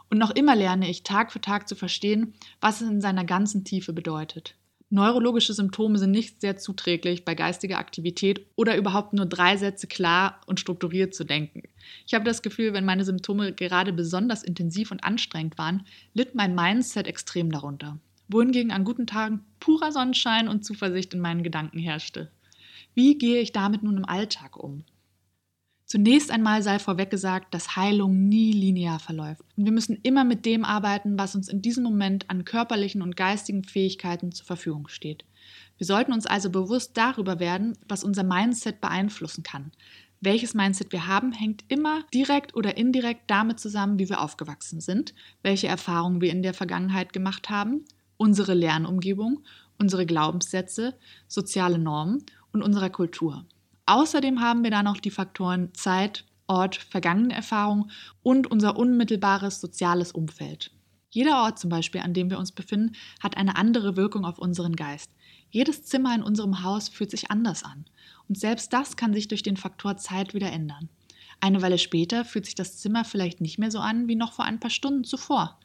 Und 0.09 0.19
noch 0.19 0.31
immer 0.31 0.55
lerne 0.55 0.89
ich 0.89 1.03
Tag 1.03 1.33
für 1.33 1.41
Tag 1.41 1.69
zu 1.69 1.75
verstehen, 1.75 2.35
was 2.61 2.81
es 2.81 2.89
in 2.89 3.01
seiner 3.01 3.25
ganzen 3.25 3.65
Tiefe 3.65 3.93
bedeutet. 3.93 4.55
Neurologische 4.90 5.52
Symptome 5.52 5.99
sind 5.99 6.12
nicht 6.12 6.40
sehr 6.40 6.57
zuträglich 6.57 7.26
bei 7.26 7.35
geistiger 7.35 7.78
Aktivität 7.78 8.47
oder 8.57 8.75
überhaupt 8.75 9.12
nur 9.12 9.26
drei 9.26 9.59
Sätze 9.59 9.87
klar 9.87 10.40
und 10.47 10.61
strukturiert 10.61 11.14
zu 11.14 11.25
denken. 11.25 11.62
Ich 12.07 12.14
habe 12.14 12.25
das 12.25 12.40
Gefühl, 12.40 12.73
wenn 12.73 12.87
meine 12.87 13.04
Symptome 13.04 13.52
gerade 13.52 13.92
besonders 13.92 14.42
intensiv 14.42 14.90
und 14.90 15.04
anstrengend 15.04 15.59
waren, 15.59 15.85
litt 16.14 16.35
mein 16.35 16.54
Mindset 16.54 17.07
extrem 17.07 17.52
darunter. 17.52 17.99
Wohingegen 18.28 18.73
an 18.73 18.85
guten 18.85 19.07
Tagen 19.07 19.45
purer 19.61 19.92
Sonnenschein 19.92 20.49
und 20.49 20.64
Zuversicht 20.64 21.12
in 21.12 21.21
meinen 21.21 21.42
Gedanken 21.42 21.78
herrschte. 21.78 22.30
Wie 22.95 23.18
gehe 23.18 23.42
ich 23.42 23.52
damit 23.52 23.83
nun 23.83 23.99
im 23.99 24.07
Alltag 24.07 24.57
um? 24.57 24.85
Zunächst 25.88 26.30
einmal 26.30 26.62
sei 26.62 26.78
vorweg 26.78 27.09
gesagt, 27.09 27.54
dass 27.54 27.75
Heilung 27.75 28.28
nie 28.28 28.52
linear 28.52 28.99
verläuft. 28.99 29.40
Und 29.57 29.64
wir 29.64 29.73
müssen 29.73 29.99
immer 30.02 30.23
mit 30.23 30.45
dem 30.45 30.62
arbeiten, 30.66 31.18
was 31.18 31.35
uns 31.35 31.49
in 31.49 31.62
diesem 31.62 31.83
Moment 31.83 32.28
an 32.28 32.45
körperlichen 32.45 33.00
und 33.00 33.16
geistigen 33.16 33.64
Fähigkeiten 33.64 34.30
zur 34.30 34.45
Verfügung 34.45 34.88
steht. 34.88 35.25
Wir 35.78 35.87
sollten 35.87 36.12
uns 36.12 36.26
also 36.26 36.50
bewusst 36.50 36.99
darüber 36.99 37.40
werden, 37.40 37.78
was 37.88 38.04
unser 38.04 38.23
Mindset 38.23 38.83
beeinflussen 38.83 39.42
kann. 39.42 39.73
Welches 40.21 40.52
Mindset 40.52 40.92
wir 40.92 41.07
haben, 41.07 41.33
hängt 41.33 41.64
immer 41.68 42.04
direkt 42.12 42.54
oder 42.54 42.76
indirekt 42.76 43.23
damit 43.30 43.59
zusammen, 43.59 43.99
wie 43.99 44.11
wir 44.11 44.21
aufgewachsen 44.21 44.83
sind, 44.83 45.14
welche 45.42 45.68
Erfahrungen 45.68 46.21
wir 46.21 46.33
in 46.33 46.42
der 46.42 46.52
Vergangenheit 46.52 47.14
gemacht 47.14 47.49
haben, 47.49 47.87
unsere 48.18 48.52
Lernumgebung, 48.52 49.42
unsere 49.78 50.04
Glaubenssätze, 50.04 50.99
soziale 51.28 51.78
Normen 51.78 52.26
und 52.52 52.61
unserer 52.61 52.90
Kultur. 52.90 53.47
Außerdem 53.88 54.42
haben 54.42 54.64
wir 54.64 54.71
da 54.71 54.83
noch 54.83 54.99
die 54.99 55.11
Faktoren 55.11 55.73
Zeit, 55.73 56.26
Ort, 56.47 56.76
vergangene 56.76 57.33
Erfahrung 57.33 57.90
und 58.23 58.47
unser 58.47 58.76
unmittelbares 58.76 59.62
soziales 59.62 60.12
Umfeld. 60.12 60.73
Jeder 61.09 61.42
Ort 61.42 61.59
zum 61.59 61.71
Beispiel, 61.71 62.02
an 62.02 62.12
dem 62.12 62.28
wir 62.28 62.38
uns 62.38 62.52
befinden, 62.52 62.97
hat 63.23 63.38
eine 63.38 63.57
andere 63.57 63.97
Wirkung 63.97 64.26
auf 64.26 64.38
unseren 64.38 64.76
Geist. 64.76 65.11
Jedes 65.50 65.85
Zimmer 65.85 66.14
in 66.14 66.23
unserem 66.23 66.62
Haus 66.62 66.90
fühlt 66.90 67.11
sich 67.11 67.30
anders 67.30 67.64
an. 67.64 67.87
Und 68.28 68.38
selbst 68.38 68.75
das 68.75 68.99
kann 68.99 69.14
sich 69.14 69.26
durch 69.26 69.42
den 69.42 69.57
Faktor 69.57 69.97
Zeit 69.97 70.35
wieder 70.35 70.52
ändern. 70.52 70.90
Eine 71.40 71.62
Weile 71.62 71.78
später 71.78 72.26
fühlt 72.26 72.45
sich 72.45 72.54
das 72.54 72.76
Zimmer 72.76 73.07
vielleicht 73.07 73.40
nicht 73.40 73.59
mehr 73.59 73.71
so 73.71 73.78
an 73.78 74.07
wie 74.07 74.16
noch 74.16 74.35
vor 74.35 74.45
ein 74.45 74.61
paar 74.61 74.71
Stunden 74.71 75.04
zuvor. 75.04 75.59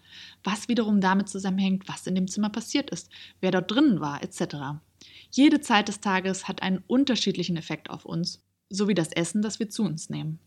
Was 0.46 0.70
wiederum 0.70 1.02
damit 1.02 1.28
zusammenhängt, 1.28 1.90
was 1.90 2.08
in 2.08 2.16
dem 2.16 2.30
Zimmer 2.30 2.50
passiert 2.50 2.90
ist, 2.90 3.10
wer 3.42 3.52
dort 3.52 3.70
drinnen 3.70 4.00
war, 4.00 4.24
etc. 4.24 4.80
Jede 5.32 5.62
Zeit 5.62 5.88
des 5.88 6.00
Tages 6.00 6.48
hat 6.48 6.62
einen 6.62 6.84
unterschiedlichen 6.88 7.58
Effekt 7.58 7.90
auf 7.90 8.06
uns, 8.06 8.42
sowie 8.70 8.94
das 8.94 9.12
Essen, 9.12 9.42
das 9.42 9.60
wir 9.60 9.70
zu 9.70 9.84
uns 9.84 10.10
nehmen. 10.10 10.40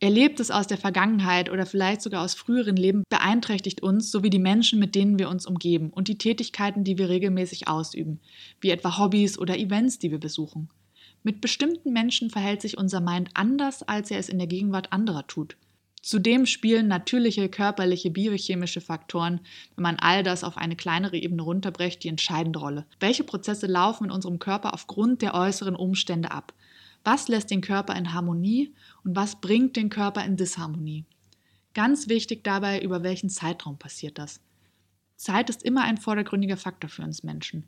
Erlebtes 0.00 0.50
aus 0.50 0.66
der 0.66 0.76
Vergangenheit 0.76 1.50
oder 1.50 1.64
vielleicht 1.66 2.02
sogar 2.02 2.22
aus 2.22 2.34
früheren 2.34 2.76
Leben 2.76 3.04
beeinträchtigt 3.08 3.82
uns 3.82 4.10
sowie 4.10 4.28
die 4.28 4.38
Menschen, 4.38 4.78
mit 4.78 4.94
denen 4.94 5.18
wir 5.18 5.30
uns 5.30 5.46
umgeben 5.46 5.90
und 5.90 6.08
die 6.08 6.18
Tätigkeiten, 6.18 6.84
die 6.84 6.98
wir 6.98 7.08
regelmäßig 7.08 7.68
ausüben, 7.68 8.20
wie 8.60 8.70
etwa 8.70 8.98
Hobbys 8.98 9.38
oder 9.38 9.56
Events, 9.56 9.98
die 9.98 10.10
wir 10.10 10.18
besuchen. 10.18 10.68
Mit 11.22 11.40
bestimmten 11.40 11.92
Menschen 11.92 12.28
verhält 12.28 12.60
sich 12.60 12.76
unser 12.76 13.00
Mind 13.00 13.30
anders, 13.32 13.82
als 13.82 14.10
er 14.10 14.18
es 14.18 14.28
in 14.28 14.38
der 14.38 14.46
Gegenwart 14.46 14.92
anderer 14.92 15.26
tut. 15.26 15.56
Zudem 16.04 16.44
spielen 16.44 16.86
natürliche 16.86 17.48
körperliche 17.48 18.10
biochemische 18.10 18.82
Faktoren, 18.82 19.40
wenn 19.74 19.82
man 19.84 19.96
all 19.98 20.22
das 20.22 20.44
auf 20.44 20.58
eine 20.58 20.76
kleinere 20.76 21.16
Ebene 21.16 21.40
runterbrecht, 21.40 22.04
die 22.04 22.08
entscheidende 22.08 22.58
Rolle. 22.58 22.84
Welche 23.00 23.24
Prozesse 23.24 23.66
laufen 23.66 24.04
in 24.04 24.10
unserem 24.10 24.38
Körper 24.38 24.74
aufgrund 24.74 25.22
der 25.22 25.32
äußeren 25.32 25.74
Umstände 25.74 26.30
ab? 26.30 26.52
Was 27.04 27.28
lässt 27.28 27.50
den 27.50 27.62
Körper 27.62 27.96
in 27.96 28.12
Harmonie 28.12 28.74
und 29.02 29.16
was 29.16 29.40
bringt 29.40 29.76
den 29.76 29.88
Körper 29.88 30.22
in 30.26 30.36
Disharmonie? 30.36 31.06
Ganz 31.72 32.06
wichtig 32.06 32.44
dabei, 32.44 32.82
über 32.82 33.02
welchen 33.02 33.30
Zeitraum 33.30 33.78
passiert 33.78 34.18
das. 34.18 34.42
Zeit 35.16 35.48
ist 35.48 35.62
immer 35.62 35.84
ein 35.84 35.96
vordergründiger 35.96 36.58
Faktor 36.58 36.90
für 36.90 37.02
uns 37.02 37.22
Menschen. 37.22 37.64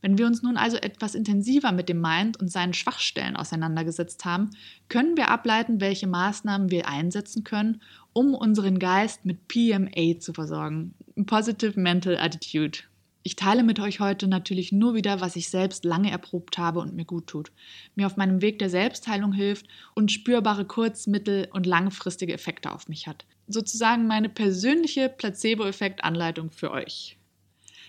Wenn 0.00 0.16
wir 0.16 0.26
uns 0.26 0.42
nun 0.42 0.56
also 0.56 0.76
etwas 0.76 1.14
intensiver 1.14 1.72
mit 1.72 1.88
dem 1.88 2.00
Mind 2.00 2.38
und 2.38 2.50
seinen 2.50 2.74
Schwachstellen 2.74 3.36
auseinandergesetzt 3.36 4.24
haben, 4.24 4.50
können 4.88 5.16
wir 5.16 5.28
ableiten, 5.28 5.80
welche 5.80 6.06
Maßnahmen 6.06 6.70
wir 6.70 6.88
einsetzen 6.88 7.42
können, 7.42 7.82
um 8.12 8.34
unseren 8.34 8.78
Geist 8.78 9.24
mit 9.24 9.48
PMA 9.48 10.20
zu 10.20 10.32
versorgen. 10.32 10.94
Positive 11.26 11.78
Mental 11.78 12.16
Attitude. 12.16 12.78
Ich 13.24 13.36
teile 13.36 13.62
mit 13.62 13.78
euch 13.80 14.00
heute 14.00 14.28
natürlich 14.28 14.72
nur 14.72 14.94
wieder, 14.94 15.20
was 15.20 15.36
ich 15.36 15.50
selbst 15.50 15.84
lange 15.84 16.10
erprobt 16.10 16.56
habe 16.56 16.78
und 16.78 16.94
mir 16.94 17.04
gut 17.04 17.26
tut, 17.26 17.52
mir 17.94 18.06
auf 18.06 18.16
meinem 18.16 18.40
Weg 18.40 18.58
der 18.58 18.70
Selbstheilung 18.70 19.32
hilft 19.32 19.66
und 19.94 20.12
spürbare 20.12 20.64
kurz-, 20.64 21.06
mittel- 21.06 21.48
und 21.52 21.66
langfristige 21.66 22.32
Effekte 22.32 22.72
auf 22.72 22.88
mich 22.88 23.06
hat. 23.06 23.26
Sozusagen 23.48 24.06
meine 24.06 24.28
persönliche 24.28 25.08
Placebo-Effekt-Anleitung 25.08 26.50
für 26.50 26.70
euch. 26.70 27.17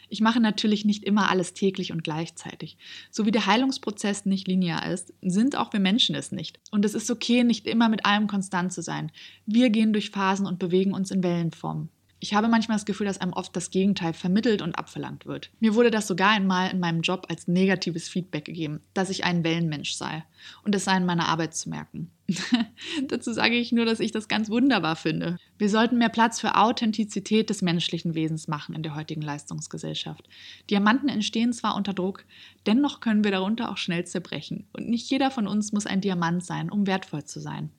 Ich 0.09 0.21
mache 0.21 0.39
natürlich 0.39 0.85
nicht 0.85 1.03
immer 1.03 1.29
alles 1.29 1.53
täglich 1.53 1.91
und 1.91 2.03
gleichzeitig. 2.03 2.77
So 3.11 3.25
wie 3.25 3.31
der 3.31 3.45
Heilungsprozess 3.45 4.25
nicht 4.25 4.47
linear 4.47 4.91
ist, 4.91 5.13
sind 5.21 5.55
auch 5.55 5.71
wir 5.71 5.79
Menschen 5.79 6.15
es 6.15 6.31
nicht. 6.31 6.59
Und 6.71 6.83
es 6.83 6.95
ist 6.95 7.11
okay, 7.11 7.43
nicht 7.43 7.67
immer 7.67 7.89
mit 7.89 8.05
allem 8.05 8.27
konstant 8.27 8.73
zu 8.73 8.81
sein. 8.81 9.11
Wir 9.45 9.69
gehen 9.69 9.93
durch 9.93 10.09
Phasen 10.09 10.45
und 10.45 10.59
bewegen 10.59 10.93
uns 10.93 11.11
in 11.11 11.23
Wellenformen. 11.23 11.89
Ich 12.21 12.33
habe 12.33 12.49
manchmal 12.49 12.75
das 12.75 12.85
Gefühl, 12.85 13.07
dass 13.07 13.21
einem 13.21 13.31
oft 13.31 13.55
das 13.55 13.71
Gegenteil 13.71 14.13
vermittelt 14.13 14.61
und 14.61 14.77
abverlangt 14.77 15.25
wird. 15.25 15.51
Mir 15.61 15.73
wurde 15.73 15.89
das 15.89 16.07
sogar 16.07 16.31
einmal 16.31 16.69
in 16.69 16.79
meinem 16.79 17.01
Job 17.01 17.27
als 17.29 17.47
negatives 17.47 18.09
Feedback 18.09 18.43
gegeben, 18.45 18.81
dass 18.93 19.09
ich 19.09 19.23
ein 19.23 19.45
Wellenmensch 19.45 19.93
sei. 19.93 20.25
Und 20.63 20.75
es 20.75 20.83
sei 20.83 20.97
in 20.97 21.05
meiner 21.05 21.29
Arbeit 21.29 21.55
zu 21.55 21.69
merken. 21.69 22.11
Dazu 23.07 23.31
sage 23.31 23.55
ich 23.55 23.71
nur, 23.71 23.85
dass 23.85 24.01
ich 24.01 24.11
das 24.11 24.27
ganz 24.27 24.49
wunderbar 24.49 24.97
finde. 24.97 25.37
Wir 25.59 25.69
sollten 25.69 25.97
mehr 25.97 26.07
Platz 26.07 26.39
für 26.39 26.55
Authentizität 26.55 27.49
des 27.49 27.61
menschlichen 27.61 28.15
Wesens 28.15 28.47
machen 28.47 28.73
in 28.73 28.81
der 28.81 28.95
heutigen 28.95 29.21
Leistungsgesellschaft. 29.21 30.29
Diamanten 30.69 31.09
entstehen 31.09 31.51
zwar 31.51 31.75
unter 31.75 31.93
Druck, 31.93 32.23
dennoch 32.65 33.01
können 33.01 33.25
wir 33.25 33.31
darunter 33.31 33.69
auch 33.69 33.75
schnell 33.75 34.05
zerbrechen. 34.05 34.67
Und 34.71 34.87
nicht 34.87 35.11
jeder 35.11 35.31
von 35.31 35.47
uns 35.47 35.73
muss 35.73 35.85
ein 35.85 35.99
Diamant 35.99 36.45
sein, 36.45 36.71
um 36.71 36.87
wertvoll 36.87 37.25
zu 37.25 37.41
sein. 37.41 37.71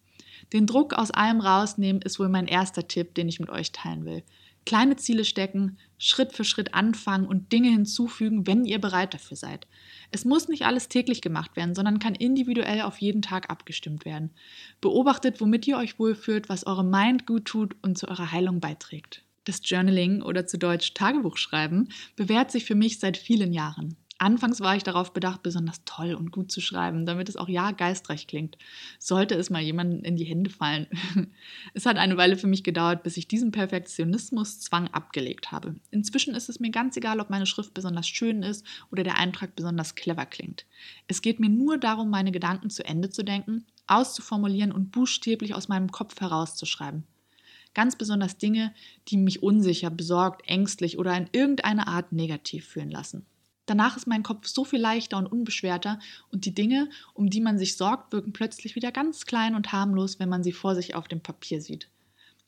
Den 0.53 0.67
Druck 0.67 0.93
aus 0.93 1.11
allem 1.11 1.41
rausnehmen 1.41 2.03
ist 2.03 2.21
wohl 2.21 2.29
mein 2.29 2.49
erster 2.49 2.87
Tipp, 2.87 3.15
den 3.15 3.31
ich 3.31 3.41
mit 3.41 3.49
euch 3.49 3.73
teilen 3.73 4.05
will. 4.05 4.25
Kleine 4.67 4.97
Ziele 4.97 5.25
stecken, 5.25 5.79
Schritt 5.99 6.33
für 6.33 6.45
Schritt 6.45 6.75
anfangen 6.75 7.27
und 7.27 7.53
Dinge 7.53 7.71
hinzufügen, 7.71 8.47
wenn 8.47 8.65
ihr 8.65 8.81
bereit 8.81 9.15
dafür 9.15 9.37
seid. 9.37 9.67
Es 10.11 10.25
muss 10.25 10.49
nicht 10.49 10.65
alles 10.65 10.89
täglich 10.89 11.23
gemacht 11.23 11.57
werden, 11.57 11.75
sondern 11.75 11.99
kann 11.99 12.15
individuell 12.15 12.83
auf 12.83 12.99
jeden 12.99 13.23
Tag 13.23 13.51
abgestimmt 13.51 14.05
werden. 14.05 14.31
Beobachtet, 14.81 15.41
womit 15.41 15.67
ihr 15.67 15.79
euch 15.79 15.99
wohlfühlt, 15.99 16.49
was 16.49 16.67
eurem 16.67 16.91
Mind 16.91 17.27
gut 17.27 17.47
tut 17.47 17.77
und 17.83 17.97
zu 17.97 18.09
eurer 18.09 18.33
Heilung 18.33 18.61
beiträgt. 18.61 19.25
Das 19.45 19.61
Journaling 19.65 20.23
oder 20.23 20.47
zu 20.47 20.59
Deutsch 20.59 20.95
Tagebuchschreiben 20.95 21.91
bewährt 22.17 22.51
sich 22.51 22.65
für 22.65 22.75
mich 22.75 22.99
seit 22.99 23.17
vielen 23.17 23.53
Jahren. 23.53 23.97
Anfangs 24.23 24.61
war 24.61 24.77
ich 24.77 24.83
darauf 24.83 25.15
bedacht, 25.15 25.43
besonders 25.43 25.83
toll 25.87 26.13
und 26.13 26.31
gut 26.31 26.53
zu 26.53 26.61
schreiben, 26.61 27.07
damit 27.07 27.31
es 27.31 27.39
auch 27.39 27.49
ja 27.49 27.71
geistreich 27.71 28.27
klingt. 28.27 28.59
Sollte 28.99 29.35
es 29.35 29.49
mal 29.49 29.63
jemandem 29.63 30.05
in 30.05 30.17
die 30.17 30.27
Hände 30.27 30.51
fallen. 30.51 30.89
es 31.73 31.87
hat 31.87 31.97
eine 31.97 32.19
Weile 32.19 32.37
für 32.37 32.47
mich 32.47 32.63
gedauert, 32.63 33.03
bis 33.03 33.17
ich 33.17 33.29
diesen 33.29 33.51
Perfektionismuszwang 33.51 34.89
abgelegt 34.89 35.53
habe. 35.53 35.77
Inzwischen 35.91 36.35
ist 36.35 36.51
es 36.51 36.61
mir 36.61 36.71
ganz 36.71 36.99
egal, 36.99 37.19
ob 37.19 37.31
meine 37.31 37.47
Schrift 37.47 37.73
besonders 37.73 38.07
schön 38.09 38.43
ist 38.43 38.67
oder 38.93 39.05
der 39.05 39.17
Eintrag 39.17 39.57
besonders 39.57 39.95
clever 39.95 40.27
klingt. 40.27 40.67
Es 41.09 41.23
geht 41.23 41.41
mir 41.41 41.49
nur 41.49 41.79
darum, 41.79 42.11
meine 42.11 42.31
Gedanken 42.31 42.69
zu 42.69 42.85
Ende 42.85 43.09
zu 43.09 43.25
denken, 43.25 43.65
auszuformulieren 43.87 44.71
und 44.71 44.93
buchstäblich 44.93 45.55
aus 45.55 45.69
meinem 45.69 45.91
Kopf 45.91 46.21
herauszuschreiben. 46.21 47.05
Ganz 47.73 47.97
besonders 47.97 48.37
Dinge, 48.37 48.75
die 49.09 49.17
mich 49.17 49.43
unsicher, 49.43 49.89
besorgt, 49.89 50.47
ängstlich 50.47 50.99
oder 50.99 51.17
in 51.17 51.31
irgendeiner 51.33 51.89
Art 51.89 52.13
negativ 52.13 52.67
fühlen 52.67 52.91
lassen. 52.91 53.25
Danach 53.71 53.97
ist 53.97 54.09
mein 54.09 54.25
Kopf 54.25 54.49
so 54.49 54.65
viel 54.65 54.81
leichter 54.81 55.17
und 55.17 55.31
unbeschwerter 55.31 56.01
und 56.33 56.45
die 56.45 56.53
Dinge, 56.53 56.89
um 57.15 57.31
die 57.31 57.41
man 57.41 57.57
sich 57.57 57.77
sorgt, 57.77 58.13
wirken 58.13 58.33
plötzlich 58.33 58.75
wieder 58.75 58.91
ganz 58.91 59.27
klein 59.27 59.55
und 59.55 59.71
harmlos, 59.71 60.19
wenn 60.19 60.29
man 60.29 60.43
sie 60.43 60.51
vor 60.51 60.75
sich 60.75 60.97
auf 60.97 61.07
dem 61.07 61.21
Papier 61.21 61.61
sieht. 61.61 61.89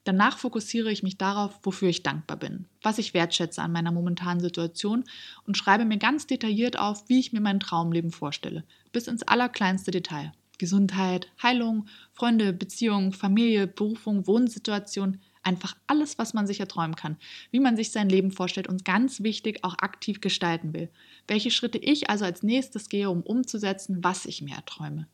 Danach 0.03 0.37
fokussiere 0.37 0.91
ich 0.91 1.05
mich 1.05 1.19
darauf, 1.19 1.61
wofür 1.63 1.89
ich 1.89 2.03
dankbar 2.03 2.39
bin, 2.39 2.65
was 2.83 2.99
ich 2.99 3.15
wertschätze 3.15 3.63
an 3.63 3.71
meiner 3.71 3.93
momentanen 3.93 4.41
Situation 4.41 5.05
und 5.47 5.57
schreibe 5.57 5.85
mir 5.85 5.99
ganz 5.99 6.27
detailliert 6.27 6.77
auf, 6.77 7.09
wie 7.09 7.21
ich 7.21 7.33
mir 7.33 7.41
mein 7.41 7.61
Traumleben 7.61 8.11
vorstelle, 8.11 8.65
bis 8.91 9.07
ins 9.07 9.23
allerkleinste 9.23 9.93
Detail. 9.93 10.33
Gesundheit, 10.59 11.29
Heilung, 11.41 11.87
Freunde, 12.13 12.53
Beziehungen, 12.53 13.13
Familie, 13.13 13.69
Berufung, 13.69 14.27
Wohnsituation, 14.27 15.21
Einfach 15.43 15.77
alles, 15.87 16.19
was 16.19 16.35
man 16.35 16.47
sich 16.47 16.61
erträumen 16.61 16.95
kann, 16.95 17.17
wie 17.51 17.61
man 17.61 17.77
sich 17.77 17.91
sein 17.91 18.09
Leben 18.09 18.31
vorstellt 18.31 18.69
und 18.69 18.85
ganz 18.85 19.23
wichtig 19.23 19.65
auch 19.65 19.77
aktiv 19.79 20.21
gestalten 20.21 20.73
will. 20.73 20.89
Welche 21.27 21.51
Schritte 21.51 21.79
ich 21.79 22.11
also 22.11 22.25
als 22.25 22.43
nächstes 22.43 22.89
gehe, 22.89 23.11
um 23.11 23.23
umzusetzen, 23.23 24.05
was 24.05 24.25
ich 24.27 24.43
mir 24.43 24.55
erträume. 24.55 25.09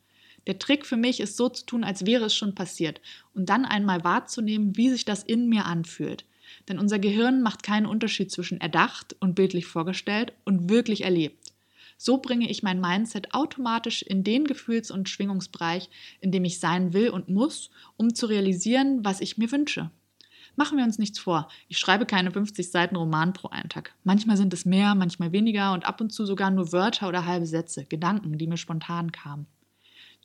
Der 0.47 0.59
Trick 0.59 0.87
für 0.87 0.97
mich 0.97 1.21
ist 1.21 1.37
so 1.37 1.49
zu 1.49 1.67
tun, 1.67 1.85
als 1.85 2.07
wäre 2.07 2.27
es 2.27 2.35
schon 2.35 2.55
passiert 2.55 3.01
und 3.35 3.49
dann 3.49 3.65
einmal 3.65 4.05
wahrzunehmen, 4.05 4.77
wie 4.77 4.91
sich 4.91 5.05
das 5.05 5.23
in 5.23 5.49
mir 5.49 5.67
anfühlt. 5.67 6.25
Denn 6.69 6.79
unser 6.79 6.99
Gehirn 6.99 7.43
macht 7.43 7.63
keinen 7.63 7.87
Unterschied 7.87 8.31
zwischen 8.31 8.61
erdacht 8.61 9.17
und 9.21 9.35
bildlich 9.35 9.67
vorgestellt 9.67 10.33
und 10.45 10.71
wirklich 10.71 11.05
erlebt. 11.05 11.53
So 11.99 12.19
bringe 12.19 12.49
ich 12.49 12.63
mein 12.63 12.81
Mindset 12.81 13.35
automatisch 13.35 14.03
in 14.03 14.23
den 14.25 14.45
Gefühls- 14.45 14.91
und 14.91 15.09
Schwingungsbereich, 15.09 15.91
in 16.21 16.31
dem 16.31 16.45
ich 16.45 16.61
sein 16.61 16.93
will 16.93 17.11
und 17.11 17.29
muss, 17.29 17.71
um 17.97 18.15
zu 18.15 18.27
realisieren, 18.27 19.05
was 19.05 19.21
ich 19.21 19.37
mir 19.37 19.51
wünsche. 19.51 19.91
Machen 20.59 20.77
wir 20.77 20.83
uns 20.83 20.99
nichts 20.99 21.21
vor. 21.21 21.47
Ich 21.69 21.79
schreibe 21.79 22.05
keine 22.05 22.33
50 22.33 22.69
Seiten 22.69 22.97
Roman 22.97 23.33
pro 23.33 23.47
Eintag. 23.51 23.95
Manchmal 24.03 24.37
sind 24.37 24.53
es 24.53 24.65
mehr, 24.65 24.97
manchmal 24.97 25.31
weniger 25.31 25.73
und 25.73 25.87
ab 25.87 26.01
und 26.01 26.13
zu 26.13 26.27
sogar 26.27 26.51
nur 26.51 26.73
Wörter 26.73 27.07
oder 27.07 27.27
halbe 27.27 27.47
Sätze, 27.47 27.85
Gedanken, 27.85 28.39
die 28.39 28.49
mir 28.49 28.57
spontan 28.57 29.13
kamen. 29.13 29.47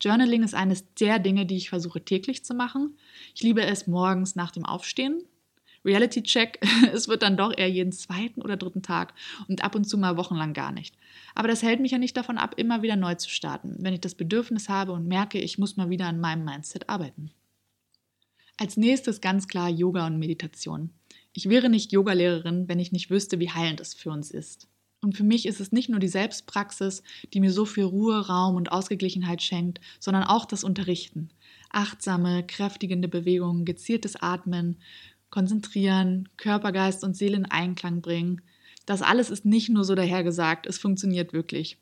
Journaling 0.01 0.41
ist 0.41 0.55
eines 0.55 0.91
der 0.95 1.19
Dinge, 1.19 1.45
die 1.45 1.57
ich 1.57 1.69
versuche 1.69 2.03
täglich 2.03 2.43
zu 2.43 2.55
machen. 2.55 2.97
Ich 3.35 3.43
liebe 3.43 3.63
es 3.63 3.85
morgens 3.85 4.35
nach 4.35 4.49
dem 4.49 4.65
Aufstehen. 4.65 5.23
Reality 5.85 6.23
Check, 6.23 6.59
es 6.91 7.07
wird 7.07 7.21
dann 7.21 7.37
doch 7.37 7.55
eher 7.55 7.69
jeden 7.69 7.91
zweiten 7.91 8.41
oder 8.41 8.57
dritten 8.57 8.81
Tag 8.81 9.13
und 9.47 9.63
ab 9.63 9.75
und 9.75 9.83
zu 9.83 9.99
mal 9.99 10.17
wochenlang 10.17 10.53
gar 10.53 10.71
nicht. 10.71 10.95
Aber 11.35 11.47
das 11.47 11.61
hält 11.61 11.79
mich 11.79 11.91
ja 11.91 11.99
nicht 11.99 12.17
davon 12.17 12.39
ab, 12.39 12.55
immer 12.57 12.81
wieder 12.81 12.95
neu 12.95 13.13
zu 13.13 13.29
starten, 13.29 13.75
wenn 13.81 13.93
ich 13.93 14.01
das 14.01 14.15
Bedürfnis 14.15 14.67
habe 14.67 14.93
und 14.93 15.07
merke, 15.07 15.37
ich 15.37 15.59
muss 15.59 15.77
mal 15.77 15.91
wieder 15.91 16.07
an 16.07 16.19
meinem 16.19 16.43
Mindset 16.43 16.89
arbeiten. 16.89 17.29
Als 18.63 18.77
nächstes 18.77 19.19
ganz 19.19 19.49
klar 19.49 19.67
Yoga 19.67 20.07
und 20.07 20.19
Meditation. 20.19 20.91
Ich 21.33 21.49
wäre 21.49 21.67
nicht 21.67 21.91
Yogalehrerin, 21.91 22.69
wenn 22.69 22.79
ich 22.79 22.93
nicht 22.93 23.09
wüsste, 23.09 23.41
wie 23.41 23.49
heilend 23.49 23.81
es 23.81 23.93
für 23.93 24.09
uns 24.09 24.31
ist. 24.31 24.69
Und 25.01 25.17
für 25.17 25.25
mich 25.25 25.45
ist 25.47 25.59
es 25.59 25.73
nicht 25.73 25.89
nur 25.89 25.99
die 25.99 26.07
Selbstpraxis, 26.07 27.03
die 27.33 27.41
mir 27.41 27.51
so 27.51 27.65
viel 27.65 27.83
Ruhe, 27.83 28.25
Raum 28.25 28.55
und 28.55 28.71
Ausgeglichenheit 28.71 29.41
schenkt, 29.41 29.81
sondern 29.99 30.23
auch 30.23 30.45
das 30.45 30.63
Unterrichten. 30.63 31.27
Achtsame, 31.71 32.47
kräftigende 32.47 33.09
Bewegungen, 33.09 33.65
gezieltes 33.65 34.15
Atmen, 34.15 34.77
konzentrieren, 35.29 36.29
Körper, 36.37 36.71
Geist 36.71 37.03
und 37.03 37.17
Seele 37.17 37.35
in 37.35 37.45
Einklang 37.45 37.99
bringen. 37.99 38.43
Das 38.85 39.01
alles 39.01 39.29
ist 39.29 39.43
nicht 39.43 39.67
nur 39.67 39.83
so 39.83 39.93
dahergesagt, 39.93 40.67
es 40.67 40.77
funktioniert 40.77 41.33
wirklich. 41.33 41.77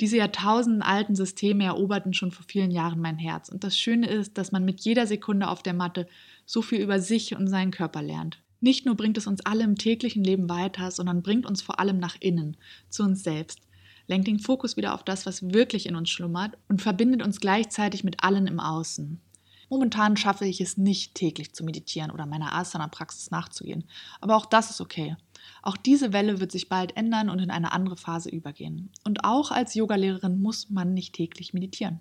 Diese 0.00 0.16
jahrtausendenalten 0.16 1.14
Systeme 1.14 1.64
eroberten 1.64 2.14
schon 2.14 2.30
vor 2.30 2.44
vielen 2.48 2.70
Jahren 2.70 3.00
mein 3.00 3.18
Herz. 3.18 3.48
Und 3.48 3.64
das 3.64 3.78
Schöne 3.78 4.08
ist, 4.08 4.38
dass 4.38 4.52
man 4.52 4.64
mit 4.64 4.80
jeder 4.80 5.06
Sekunde 5.06 5.48
auf 5.48 5.62
der 5.62 5.74
Matte 5.74 6.06
so 6.46 6.62
viel 6.62 6.80
über 6.80 7.00
sich 7.00 7.34
und 7.36 7.48
seinen 7.48 7.70
Körper 7.70 8.02
lernt. 8.02 8.38
Nicht 8.60 8.86
nur 8.86 8.96
bringt 8.96 9.16
es 9.18 9.26
uns 9.26 9.44
alle 9.46 9.64
im 9.64 9.76
täglichen 9.76 10.24
Leben 10.24 10.48
weiter, 10.48 10.90
sondern 10.90 11.22
bringt 11.22 11.46
uns 11.46 11.62
vor 11.62 11.78
allem 11.78 11.98
nach 11.98 12.16
innen, 12.20 12.56
zu 12.88 13.04
uns 13.04 13.22
selbst, 13.22 13.60
lenkt 14.08 14.26
den 14.26 14.40
Fokus 14.40 14.76
wieder 14.76 14.94
auf 14.94 15.04
das, 15.04 15.26
was 15.26 15.52
wirklich 15.52 15.86
in 15.86 15.94
uns 15.94 16.10
schlummert 16.10 16.58
und 16.68 16.82
verbindet 16.82 17.22
uns 17.22 17.40
gleichzeitig 17.40 18.02
mit 18.02 18.24
allen 18.24 18.46
im 18.48 18.58
Außen. 18.58 19.20
Momentan 19.70 20.16
schaffe 20.16 20.46
ich 20.46 20.60
es 20.60 20.78
nicht, 20.78 21.14
täglich 21.14 21.52
zu 21.52 21.62
meditieren 21.62 22.10
oder 22.10 22.26
meiner 22.26 22.54
Asana-Praxis 22.54 23.30
nachzugehen, 23.30 23.84
aber 24.20 24.34
auch 24.34 24.46
das 24.46 24.70
ist 24.70 24.80
okay. 24.80 25.16
Auch 25.62 25.76
diese 25.76 26.12
Welle 26.12 26.40
wird 26.40 26.52
sich 26.52 26.68
bald 26.68 26.96
ändern 26.96 27.28
und 27.28 27.38
in 27.38 27.50
eine 27.50 27.72
andere 27.72 27.96
Phase 27.96 28.30
übergehen. 28.30 28.90
Und 29.04 29.24
auch 29.24 29.50
als 29.50 29.74
Yogalehrerin 29.74 30.40
muss 30.40 30.70
man 30.70 30.94
nicht 30.94 31.14
täglich 31.14 31.52
meditieren. 31.52 32.00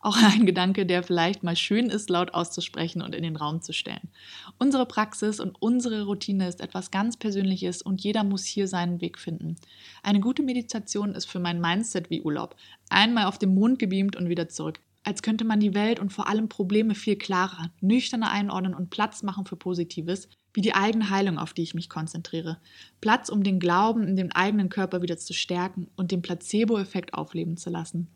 Auch 0.00 0.16
ein 0.22 0.46
Gedanke, 0.46 0.86
der 0.86 1.02
vielleicht 1.02 1.42
mal 1.42 1.56
schön 1.56 1.90
ist, 1.90 2.10
laut 2.10 2.34
auszusprechen 2.34 3.02
und 3.02 3.14
in 3.14 3.22
den 3.22 3.36
Raum 3.36 3.62
zu 3.62 3.72
stellen. 3.72 4.10
Unsere 4.58 4.86
Praxis 4.86 5.40
und 5.40 5.60
unsere 5.60 6.04
Routine 6.04 6.48
ist 6.48 6.60
etwas 6.60 6.90
ganz 6.90 7.16
Persönliches 7.16 7.82
und 7.82 8.00
jeder 8.02 8.24
muss 8.24 8.44
hier 8.44 8.68
seinen 8.68 9.00
Weg 9.00 9.18
finden. 9.18 9.56
Eine 10.02 10.20
gute 10.20 10.42
Meditation 10.42 11.14
ist 11.14 11.26
für 11.26 11.40
mein 11.40 11.60
Mindset 11.60 12.10
wie 12.10 12.22
Urlaub. 12.22 12.56
Einmal 12.88 13.26
auf 13.26 13.38
dem 13.38 13.54
Mond 13.54 13.78
gebeamt 13.78 14.16
und 14.16 14.28
wieder 14.28 14.48
zurück 14.48 14.80
als 15.04 15.22
könnte 15.22 15.44
man 15.44 15.60
die 15.60 15.74
Welt 15.74 15.98
und 15.98 16.12
vor 16.12 16.28
allem 16.28 16.48
Probleme 16.48 16.94
viel 16.94 17.16
klarer, 17.16 17.70
nüchterner 17.80 18.30
einordnen 18.30 18.74
und 18.74 18.90
Platz 18.90 19.22
machen 19.22 19.44
für 19.44 19.56
Positives, 19.56 20.28
wie 20.54 20.60
die 20.60 20.74
eigene 20.74 21.10
Heilung, 21.10 21.38
auf 21.38 21.52
die 21.52 21.62
ich 21.62 21.74
mich 21.74 21.88
konzentriere. 21.88 22.58
Platz, 23.00 23.28
um 23.28 23.42
den 23.42 23.60
Glauben 23.60 24.06
in 24.06 24.16
den 24.16 24.32
eigenen 24.32 24.68
Körper 24.68 25.02
wieder 25.02 25.18
zu 25.18 25.32
stärken 25.32 25.88
und 25.96 26.10
den 26.10 26.22
Placebo-Effekt 26.22 27.14
aufleben 27.14 27.56
zu 27.56 27.70
lassen. 27.70 28.08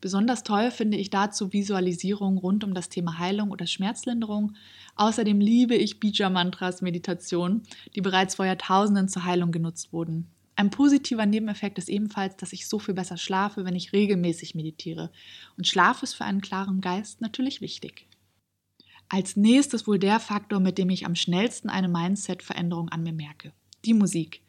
Besonders 0.00 0.42
toll 0.42 0.70
finde 0.70 0.96
ich 0.96 1.10
dazu 1.10 1.52
Visualisierungen 1.52 2.38
rund 2.38 2.64
um 2.64 2.74
das 2.74 2.88
Thema 2.88 3.18
Heilung 3.18 3.50
oder 3.50 3.66
Schmerzlinderung. 3.66 4.54
Außerdem 4.96 5.40
liebe 5.40 5.74
ich 5.74 6.00
Bija-Mantras, 6.00 6.82
Meditationen, 6.82 7.62
die 7.94 8.00
bereits 8.00 8.36
vor 8.36 8.46
Jahrtausenden 8.46 9.08
zur 9.08 9.24
Heilung 9.24 9.52
genutzt 9.52 9.92
wurden. 9.92 10.28
Ein 10.54 10.70
positiver 10.70 11.26
Nebeneffekt 11.26 11.78
ist 11.78 11.88
ebenfalls, 11.88 12.36
dass 12.36 12.52
ich 12.52 12.68
so 12.68 12.78
viel 12.78 12.94
besser 12.94 13.16
schlafe, 13.16 13.64
wenn 13.64 13.74
ich 13.74 13.92
regelmäßig 13.92 14.54
meditiere. 14.54 15.10
Und 15.56 15.66
Schlaf 15.66 16.02
ist 16.02 16.14
für 16.14 16.24
einen 16.24 16.42
klaren 16.42 16.80
Geist 16.80 17.20
natürlich 17.20 17.60
wichtig. 17.60 18.06
Als 19.14 19.36
nächstes 19.36 19.86
wohl 19.86 19.98
der 19.98 20.20
Faktor, 20.20 20.58
mit 20.58 20.78
dem 20.78 20.88
ich 20.88 21.04
am 21.04 21.14
schnellsten 21.14 21.68
eine 21.68 21.86
Mindset-Veränderung 21.86 22.88
an 22.88 23.02
mir 23.02 23.12
merke. 23.12 23.52
Die 23.84 23.92
Musik. 23.92 24.40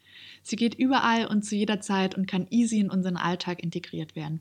Sie 0.42 0.56
geht 0.56 0.74
überall 0.74 1.26
und 1.26 1.44
zu 1.44 1.56
jeder 1.56 1.80
Zeit 1.80 2.16
und 2.16 2.26
kann 2.26 2.46
easy 2.50 2.80
in 2.80 2.90
unseren 2.90 3.16
Alltag 3.16 3.62
integriert 3.62 4.14
werden. 4.16 4.40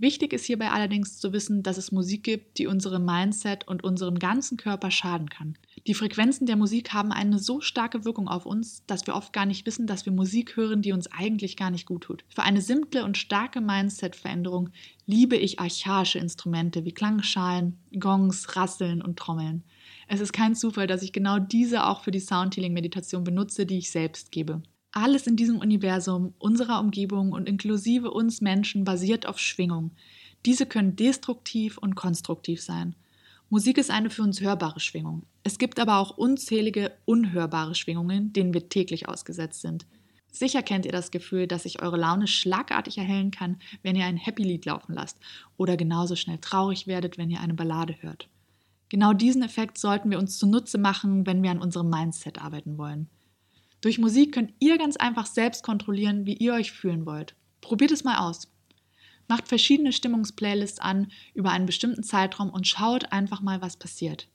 Wichtig 0.00 0.32
ist 0.32 0.46
hierbei 0.46 0.70
allerdings 0.70 1.18
zu 1.18 1.34
wissen, 1.34 1.62
dass 1.62 1.76
es 1.76 1.92
Musik 1.92 2.22
gibt, 2.24 2.56
die 2.56 2.66
unserem 2.66 3.04
Mindset 3.04 3.68
und 3.68 3.84
unserem 3.84 4.18
ganzen 4.18 4.56
Körper 4.56 4.90
schaden 4.90 5.28
kann. 5.28 5.58
Die 5.86 5.92
Frequenzen 5.92 6.46
der 6.46 6.56
Musik 6.56 6.94
haben 6.94 7.12
eine 7.12 7.38
so 7.38 7.60
starke 7.60 8.06
Wirkung 8.06 8.26
auf 8.26 8.46
uns, 8.46 8.82
dass 8.86 9.06
wir 9.06 9.14
oft 9.14 9.34
gar 9.34 9.44
nicht 9.44 9.66
wissen, 9.66 9.86
dass 9.86 10.06
wir 10.06 10.12
Musik 10.14 10.56
hören, 10.56 10.80
die 10.80 10.92
uns 10.92 11.12
eigentlich 11.12 11.54
gar 11.58 11.70
nicht 11.70 11.84
gut 11.84 12.04
tut. 12.04 12.24
Für 12.34 12.44
eine 12.44 12.62
simple 12.62 13.04
und 13.04 13.18
starke 13.18 13.60
Mindset-Veränderung 13.60 14.70
liebe 15.04 15.36
ich 15.36 15.60
archaische 15.60 16.18
Instrumente 16.18 16.86
wie 16.86 16.92
Klangschalen, 16.92 17.78
Gongs, 17.98 18.56
Rasseln 18.56 19.02
und 19.02 19.18
Trommeln. 19.18 19.64
Es 20.08 20.20
ist 20.20 20.32
kein 20.32 20.54
Zufall, 20.54 20.86
dass 20.86 21.02
ich 21.02 21.12
genau 21.12 21.38
diese 21.38 21.84
auch 21.86 22.04
für 22.04 22.10
die 22.10 22.20
Soundhealing-Meditation 22.20 23.22
benutze, 23.22 23.66
die 23.66 23.76
ich 23.76 23.90
selbst 23.90 24.32
gebe. 24.32 24.62
Alles 24.92 25.26
in 25.26 25.36
diesem 25.36 25.58
Universum, 25.58 26.34
unserer 26.38 26.80
Umgebung 26.80 27.32
und 27.32 27.48
inklusive 27.48 28.10
uns 28.10 28.40
Menschen 28.40 28.84
basiert 28.84 29.24
auf 29.26 29.38
Schwingung. 29.38 29.92
Diese 30.46 30.66
können 30.66 30.96
destruktiv 30.96 31.78
und 31.78 31.94
konstruktiv 31.94 32.60
sein. 32.60 32.96
Musik 33.50 33.78
ist 33.78 33.90
eine 33.90 34.10
für 34.10 34.22
uns 34.22 34.40
hörbare 34.40 34.80
Schwingung. 34.80 35.22
Es 35.44 35.58
gibt 35.58 35.78
aber 35.78 35.98
auch 35.98 36.16
unzählige 36.16 36.92
unhörbare 37.04 37.74
Schwingungen, 37.74 38.32
denen 38.32 38.52
wir 38.52 38.68
täglich 38.68 39.08
ausgesetzt 39.08 39.60
sind. 39.60 39.86
Sicher 40.32 40.62
kennt 40.62 40.86
ihr 40.86 40.92
das 40.92 41.10
Gefühl, 41.10 41.46
dass 41.46 41.64
sich 41.64 41.82
eure 41.82 41.96
Laune 41.96 42.26
schlagartig 42.26 42.98
erhellen 42.98 43.30
kann, 43.30 43.58
wenn 43.82 43.96
ihr 43.96 44.06
ein 44.06 44.16
Happy-Lied 44.16 44.64
laufen 44.64 44.94
lasst 44.94 45.18
oder 45.56 45.76
genauso 45.76 46.16
schnell 46.16 46.38
traurig 46.38 46.86
werdet, 46.86 47.18
wenn 47.18 47.30
ihr 47.30 47.40
eine 47.40 47.54
Ballade 47.54 47.96
hört. 48.00 48.28
Genau 48.88 49.12
diesen 49.12 49.42
Effekt 49.42 49.78
sollten 49.78 50.10
wir 50.10 50.18
uns 50.18 50.38
zunutze 50.38 50.78
machen, 50.78 51.26
wenn 51.26 51.42
wir 51.42 51.50
an 51.50 51.60
unserem 51.60 51.90
Mindset 51.90 52.40
arbeiten 52.40 52.76
wollen. 52.78 53.08
Durch 53.80 53.98
Musik 53.98 54.34
könnt 54.34 54.52
ihr 54.58 54.76
ganz 54.76 54.96
einfach 54.96 55.26
selbst 55.26 55.62
kontrollieren, 55.62 56.26
wie 56.26 56.34
ihr 56.34 56.52
euch 56.52 56.72
fühlen 56.72 57.06
wollt. 57.06 57.34
Probiert 57.60 57.92
es 57.92 58.04
mal 58.04 58.18
aus. 58.18 58.52
Macht 59.28 59.48
verschiedene 59.48 59.92
Stimmungsplaylists 59.92 60.80
an 60.80 61.12
über 61.34 61.50
einen 61.50 61.66
bestimmten 61.66 62.02
Zeitraum 62.02 62.50
und 62.50 62.66
schaut 62.66 63.12
einfach 63.12 63.40
mal, 63.40 63.62
was 63.62 63.76
passiert. 63.76 64.28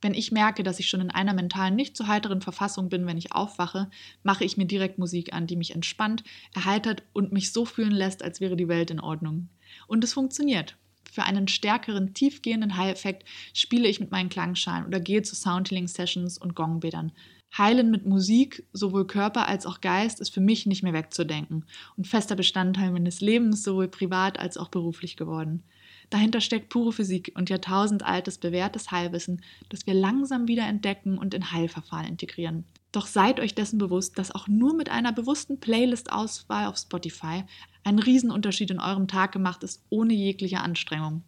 Wenn 0.00 0.14
ich 0.14 0.32
merke, 0.32 0.62
dass 0.62 0.78
ich 0.78 0.88
schon 0.88 1.00
in 1.00 1.10
einer 1.10 1.34
mentalen 1.34 1.74
nicht 1.74 1.96
so 1.96 2.06
heiteren 2.06 2.40
Verfassung 2.40 2.88
bin, 2.88 3.06
wenn 3.06 3.18
ich 3.18 3.32
aufwache, 3.32 3.90
mache 4.22 4.44
ich 4.44 4.56
mir 4.56 4.66
direkt 4.66 4.98
Musik 4.98 5.32
an, 5.32 5.46
die 5.46 5.56
mich 5.56 5.74
entspannt, 5.74 6.22
erheitert 6.54 7.02
und 7.12 7.32
mich 7.32 7.52
so 7.52 7.64
fühlen 7.64 7.90
lässt, 7.90 8.22
als 8.22 8.40
wäre 8.40 8.56
die 8.56 8.68
Welt 8.68 8.90
in 8.90 9.00
Ordnung. 9.00 9.48
Und 9.86 10.04
es 10.04 10.12
funktioniert. 10.12 10.76
Für 11.10 11.24
einen 11.24 11.48
stärkeren, 11.48 12.14
tiefgehenden 12.14 12.76
High-Effekt 12.76 13.24
spiele 13.54 13.88
ich 13.88 13.98
mit 13.98 14.10
meinen 14.10 14.28
Klangschalen 14.28 14.86
oder 14.86 15.00
gehe 15.00 15.22
zu 15.22 15.34
Soundhealing-Sessions 15.34 16.38
und 16.38 16.54
Gongbädern. 16.54 17.12
Heilen 17.56 17.90
mit 17.90 18.06
Musik, 18.06 18.66
sowohl 18.72 19.06
Körper 19.06 19.48
als 19.48 19.66
auch 19.66 19.80
Geist, 19.80 20.20
ist 20.20 20.34
für 20.34 20.40
mich 20.40 20.66
nicht 20.66 20.82
mehr 20.82 20.92
wegzudenken 20.92 21.64
und 21.96 22.06
fester 22.06 22.36
Bestandteil 22.36 22.90
meines 22.90 23.20
Lebens, 23.20 23.62
sowohl 23.62 23.88
privat 23.88 24.38
als 24.38 24.56
auch 24.56 24.68
beruflich 24.68 25.16
geworden. 25.16 25.62
Dahinter 26.10 26.40
steckt 26.40 26.70
pure 26.70 26.92
Physik 26.92 27.32
und 27.34 27.50
jahrtausendaltes 27.50 28.38
bewährtes 28.38 28.90
Heilwissen, 28.90 29.42
das 29.68 29.86
wir 29.86 29.94
langsam 29.94 30.48
wieder 30.48 30.66
entdecken 30.66 31.18
und 31.18 31.34
in 31.34 31.52
Heilverfahren 31.52 32.06
integrieren. 32.06 32.64
Doch 32.92 33.06
seid 33.06 33.40
euch 33.40 33.54
dessen 33.54 33.78
bewusst, 33.78 34.18
dass 34.18 34.34
auch 34.34 34.48
nur 34.48 34.74
mit 34.74 34.88
einer 34.88 35.12
bewussten 35.12 35.60
Playlist-Auswahl 35.60 36.66
auf 36.66 36.78
Spotify 36.78 37.44
ein 37.84 37.98
Riesenunterschied 37.98 38.70
in 38.70 38.80
eurem 38.80 39.08
Tag 39.08 39.32
gemacht 39.32 39.62
ist, 39.62 39.82
ohne 39.90 40.14
jegliche 40.14 40.60
Anstrengung. 40.60 41.22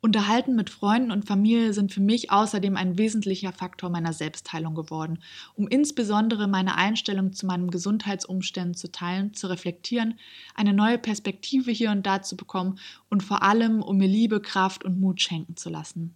Unterhalten 0.00 0.54
mit 0.54 0.70
Freunden 0.70 1.10
und 1.10 1.26
Familie 1.26 1.72
sind 1.72 1.92
für 1.92 2.00
mich 2.00 2.30
außerdem 2.30 2.76
ein 2.76 2.98
wesentlicher 2.98 3.52
Faktor 3.52 3.90
meiner 3.90 4.12
Selbstheilung 4.12 4.76
geworden, 4.76 5.18
um 5.54 5.66
insbesondere 5.66 6.46
meine 6.46 6.76
Einstellung 6.76 7.32
zu 7.32 7.46
meinen 7.46 7.68
Gesundheitsumständen 7.72 8.74
zu 8.74 8.92
teilen, 8.92 9.34
zu 9.34 9.48
reflektieren, 9.48 10.14
eine 10.54 10.72
neue 10.72 10.98
Perspektive 10.98 11.72
hier 11.72 11.90
und 11.90 12.06
da 12.06 12.22
zu 12.22 12.36
bekommen 12.36 12.78
und 13.08 13.24
vor 13.24 13.42
allem, 13.42 13.82
um 13.82 13.96
mir 13.96 14.06
Liebe, 14.06 14.40
Kraft 14.40 14.84
und 14.84 15.00
Mut 15.00 15.20
schenken 15.20 15.56
zu 15.56 15.68
lassen. 15.68 16.14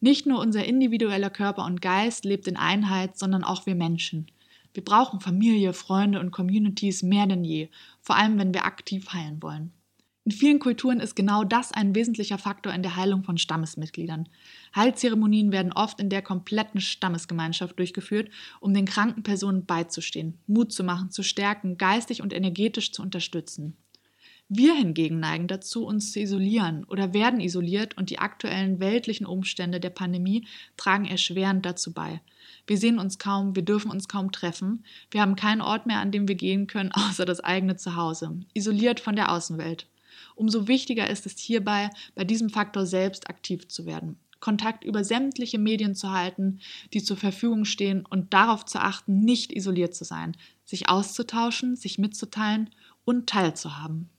Nicht 0.00 0.26
nur 0.26 0.40
unser 0.40 0.66
individueller 0.66 1.30
Körper 1.30 1.64
und 1.64 1.80
Geist 1.80 2.26
lebt 2.26 2.46
in 2.46 2.58
Einheit, 2.58 3.18
sondern 3.18 3.44
auch 3.44 3.64
wir 3.64 3.76
Menschen. 3.76 4.26
Wir 4.74 4.84
brauchen 4.84 5.20
Familie, 5.20 5.72
Freunde 5.72 6.20
und 6.20 6.32
Communities 6.32 7.02
mehr 7.02 7.26
denn 7.26 7.44
je, 7.44 7.70
vor 8.02 8.16
allem 8.16 8.38
wenn 8.38 8.52
wir 8.52 8.66
aktiv 8.66 9.10
heilen 9.14 9.42
wollen. 9.42 9.72
In 10.26 10.32
vielen 10.32 10.58
Kulturen 10.58 10.98
ist 10.98 11.14
genau 11.14 11.44
das 11.44 11.70
ein 11.70 11.94
wesentlicher 11.94 12.36
Faktor 12.36 12.74
in 12.74 12.82
der 12.82 12.96
Heilung 12.96 13.22
von 13.22 13.38
Stammesmitgliedern. 13.38 14.28
Heilzeremonien 14.74 15.52
werden 15.52 15.72
oft 15.72 16.00
in 16.00 16.10
der 16.10 16.20
kompletten 16.20 16.80
Stammesgemeinschaft 16.80 17.78
durchgeführt, 17.78 18.30
um 18.58 18.74
den 18.74 18.86
kranken 18.86 19.22
Personen 19.22 19.66
beizustehen, 19.66 20.36
Mut 20.48 20.72
zu 20.72 20.82
machen, 20.82 21.12
zu 21.12 21.22
stärken, 21.22 21.78
geistig 21.78 22.22
und 22.22 22.32
energetisch 22.32 22.90
zu 22.90 23.02
unterstützen. 23.02 23.76
Wir 24.48 24.74
hingegen 24.74 25.20
neigen 25.20 25.46
dazu, 25.46 25.86
uns 25.86 26.10
zu 26.10 26.18
isolieren 26.18 26.82
oder 26.86 27.14
werden 27.14 27.38
isoliert 27.38 27.96
und 27.96 28.10
die 28.10 28.18
aktuellen 28.18 28.80
weltlichen 28.80 29.26
Umstände 29.26 29.78
der 29.78 29.90
Pandemie 29.90 30.44
tragen 30.76 31.04
erschwerend 31.04 31.64
dazu 31.64 31.92
bei. 31.92 32.20
Wir 32.66 32.78
sehen 32.78 32.98
uns 32.98 33.20
kaum, 33.20 33.54
wir 33.54 33.64
dürfen 33.64 33.92
uns 33.92 34.08
kaum 34.08 34.32
treffen, 34.32 34.84
wir 35.12 35.20
haben 35.20 35.36
keinen 35.36 35.60
Ort 35.60 35.86
mehr, 35.86 36.00
an 36.00 36.10
dem 36.10 36.26
wir 36.26 36.34
gehen 36.34 36.66
können, 36.66 36.90
außer 36.92 37.24
das 37.24 37.38
eigene 37.38 37.76
Zuhause, 37.76 38.40
isoliert 38.54 38.98
von 38.98 39.14
der 39.14 39.30
Außenwelt. 39.30 39.86
Umso 40.36 40.68
wichtiger 40.68 41.08
ist 41.10 41.26
es 41.26 41.38
hierbei, 41.38 41.90
bei 42.14 42.22
diesem 42.22 42.50
Faktor 42.50 42.86
selbst 42.86 43.28
aktiv 43.28 43.66
zu 43.68 43.86
werden. 43.86 44.18
Kontakt 44.38 44.84
über 44.84 45.02
sämtliche 45.02 45.58
Medien 45.58 45.94
zu 45.94 46.12
halten, 46.12 46.60
die 46.92 47.02
zur 47.02 47.16
Verfügung 47.16 47.64
stehen 47.64 48.04
und 48.04 48.34
darauf 48.34 48.64
zu 48.66 48.78
achten, 48.78 49.20
nicht 49.20 49.50
isoliert 49.50 49.94
zu 49.94 50.04
sein, 50.04 50.36
sich 50.64 50.90
auszutauschen, 50.90 51.74
sich 51.74 51.98
mitzuteilen 51.98 52.70
und 53.06 53.28
teilzuhaben. 53.28 54.10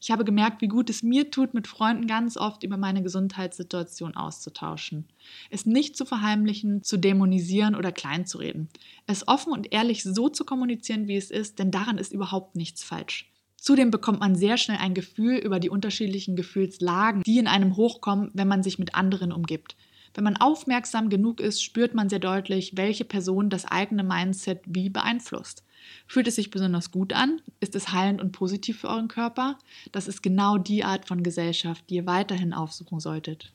Ich 0.00 0.10
habe 0.10 0.24
gemerkt, 0.24 0.62
wie 0.62 0.68
gut 0.68 0.90
es 0.90 1.02
mir 1.02 1.30
tut, 1.30 1.54
mit 1.54 1.66
Freunden 1.66 2.06
ganz 2.06 2.36
oft 2.36 2.62
über 2.62 2.76
meine 2.76 3.02
Gesundheitssituation 3.02 4.16
auszutauschen. 4.16 5.06
Es 5.50 5.66
nicht 5.66 5.96
zu 5.96 6.04
verheimlichen, 6.04 6.82
zu 6.82 6.98
dämonisieren 6.98 7.74
oder 7.74 7.92
kleinzureden. 7.92 8.68
Es 9.06 9.26
offen 9.28 9.52
und 9.52 9.72
ehrlich 9.72 10.02
so 10.02 10.28
zu 10.28 10.44
kommunizieren, 10.44 11.08
wie 11.08 11.16
es 11.16 11.30
ist, 11.30 11.58
denn 11.58 11.70
daran 11.70 11.98
ist 11.98 12.12
überhaupt 12.12 12.56
nichts 12.56 12.82
falsch. 12.82 13.31
Zudem 13.62 13.92
bekommt 13.92 14.18
man 14.18 14.34
sehr 14.34 14.56
schnell 14.56 14.78
ein 14.78 14.92
Gefühl 14.92 15.36
über 15.36 15.60
die 15.60 15.70
unterschiedlichen 15.70 16.34
Gefühlslagen, 16.34 17.22
die 17.22 17.38
in 17.38 17.46
einem 17.46 17.76
hochkommen, 17.76 18.28
wenn 18.34 18.48
man 18.48 18.64
sich 18.64 18.80
mit 18.80 18.96
anderen 18.96 19.30
umgibt. 19.30 19.76
Wenn 20.14 20.24
man 20.24 20.36
aufmerksam 20.36 21.08
genug 21.10 21.40
ist, 21.40 21.62
spürt 21.62 21.94
man 21.94 22.08
sehr 22.08 22.18
deutlich, 22.18 22.76
welche 22.76 23.04
Person 23.04 23.50
das 23.50 23.64
eigene 23.64 24.02
Mindset 24.02 24.62
wie 24.66 24.90
beeinflusst. 24.90 25.62
Fühlt 26.08 26.26
es 26.26 26.34
sich 26.34 26.50
besonders 26.50 26.90
gut 26.90 27.12
an? 27.12 27.40
Ist 27.60 27.76
es 27.76 27.92
heilend 27.92 28.20
und 28.20 28.32
positiv 28.32 28.80
für 28.80 28.88
euren 28.88 29.06
Körper? 29.06 29.60
Das 29.92 30.08
ist 30.08 30.24
genau 30.24 30.58
die 30.58 30.82
Art 30.82 31.06
von 31.06 31.22
Gesellschaft, 31.22 31.84
die 31.88 31.94
ihr 31.94 32.06
weiterhin 32.06 32.52
aufsuchen 32.52 32.98
solltet. 32.98 33.54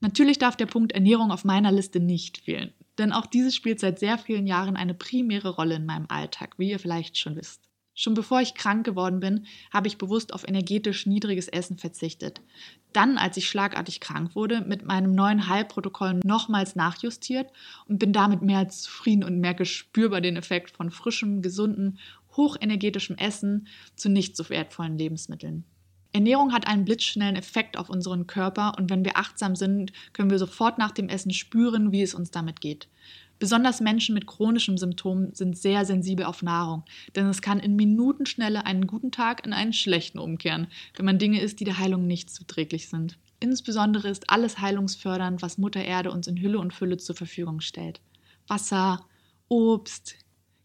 Natürlich 0.00 0.36
darf 0.36 0.54
der 0.54 0.66
Punkt 0.66 0.92
Ernährung 0.92 1.32
auf 1.32 1.44
meiner 1.44 1.72
Liste 1.72 1.98
nicht 1.98 2.36
fehlen, 2.36 2.74
denn 2.98 3.12
auch 3.12 3.24
dieses 3.24 3.56
spielt 3.56 3.80
seit 3.80 3.98
sehr 3.98 4.18
vielen 4.18 4.46
Jahren 4.46 4.76
eine 4.76 4.92
primäre 4.92 5.48
Rolle 5.48 5.76
in 5.76 5.86
meinem 5.86 6.06
Alltag, 6.10 6.58
wie 6.58 6.68
ihr 6.68 6.78
vielleicht 6.78 7.16
schon 7.16 7.36
wisst. 7.36 7.71
Schon 7.94 8.14
bevor 8.14 8.40
ich 8.40 8.54
krank 8.54 8.86
geworden 8.86 9.20
bin, 9.20 9.46
habe 9.70 9.86
ich 9.86 9.98
bewusst 9.98 10.32
auf 10.32 10.48
energetisch 10.48 11.06
niedriges 11.06 11.48
Essen 11.48 11.76
verzichtet. 11.76 12.40
Dann, 12.92 13.18
als 13.18 13.36
ich 13.36 13.48
schlagartig 13.48 14.00
krank 14.00 14.34
wurde, 14.34 14.62
mit 14.62 14.84
meinem 14.84 15.14
neuen 15.14 15.48
Heilprotokoll 15.48 16.20
nochmals 16.24 16.74
nachjustiert 16.74 17.50
und 17.86 17.98
bin 17.98 18.12
damit 18.12 18.42
mehr 18.42 18.58
als 18.58 18.82
zufrieden 18.82 19.24
und 19.24 19.40
merke 19.40 19.66
spürbar 19.66 20.20
den 20.20 20.36
Effekt 20.36 20.70
von 20.70 20.90
frischem, 20.90 21.42
gesunden, 21.42 21.98
hochenergetischem 22.36 23.16
Essen 23.16 23.68
zu 23.94 24.08
nicht 24.08 24.36
so 24.36 24.48
wertvollen 24.48 24.96
Lebensmitteln. 24.96 25.64
Ernährung 26.12 26.52
hat 26.52 26.66
einen 26.66 26.84
blitzschnellen 26.84 27.36
Effekt 27.36 27.78
auf 27.78 27.88
unseren 27.88 28.26
Körper 28.26 28.74
und 28.78 28.90
wenn 28.90 29.04
wir 29.04 29.16
achtsam 29.16 29.56
sind, 29.56 29.92
können 30.12 30.30
wir 30.30 30.38
sofort 30.38 30.78
nach 30.78 30.90
dem 30.90 31.08
Essen 31.08 31.32
spüren, 31.32 31.90
wie 31.90 32.02
es 32.02 32.14
uns 32.14 32.30
damit 32.30 32.60
geht. 32.60 32.88
Besonders 33.38 33.80
Menschen 33.80 34.14
mit 34.14 34.26
chronischen 34.26 34.78
Symptomen 34.78 35.34
sind 35.34 35.58
sehr 35.58 35.84
sensibel 35.84 36.26
auf 36.26 36.42
Nahrung, 36.42 36.84
denn 37.16 37.26
es 37.26 37.42
kann 37.42 37.58
in 37.58 37.74
Minutenschnelle 37.74 38.66
einen 38.66 38.86
guten 38.86 39.10
Tag 39.10 39.44
in 39.44 39.52
einen 39.52 39.72
schlechten 39.72 40.18
umkehren, 40.18 40.68
wenn 40.94 41.06
man 41.06 41.18
Dinge 41.18 41.40
isst, 41.40 41.58
die 41.58 41.64
der 41.64 41.78
Heilung 41.78 42.06
nicht 42.06 42.30
zuträglich 42.30 42.88
sind. 42.88 43.18
Insbesondere 43.40 44.08
ist 44.08 44.30
alles 44.30 44.60
heilungsfördernd, 44.60 45.42
was 45.42 45.58
Mutter 45.58 45.82
Erde 45.82 46.12
uns 46.12 46.28
in 46.28 46.40
Hülle 46.40 46.60
und 46.60 46.72
Fülle 46.72 46.98
zur 46.98 47.16
Verfügung 47.16 47.60
stellt. 47.60 48.00
Wasser, 48.46 49.04
Obst, 49.48 50.14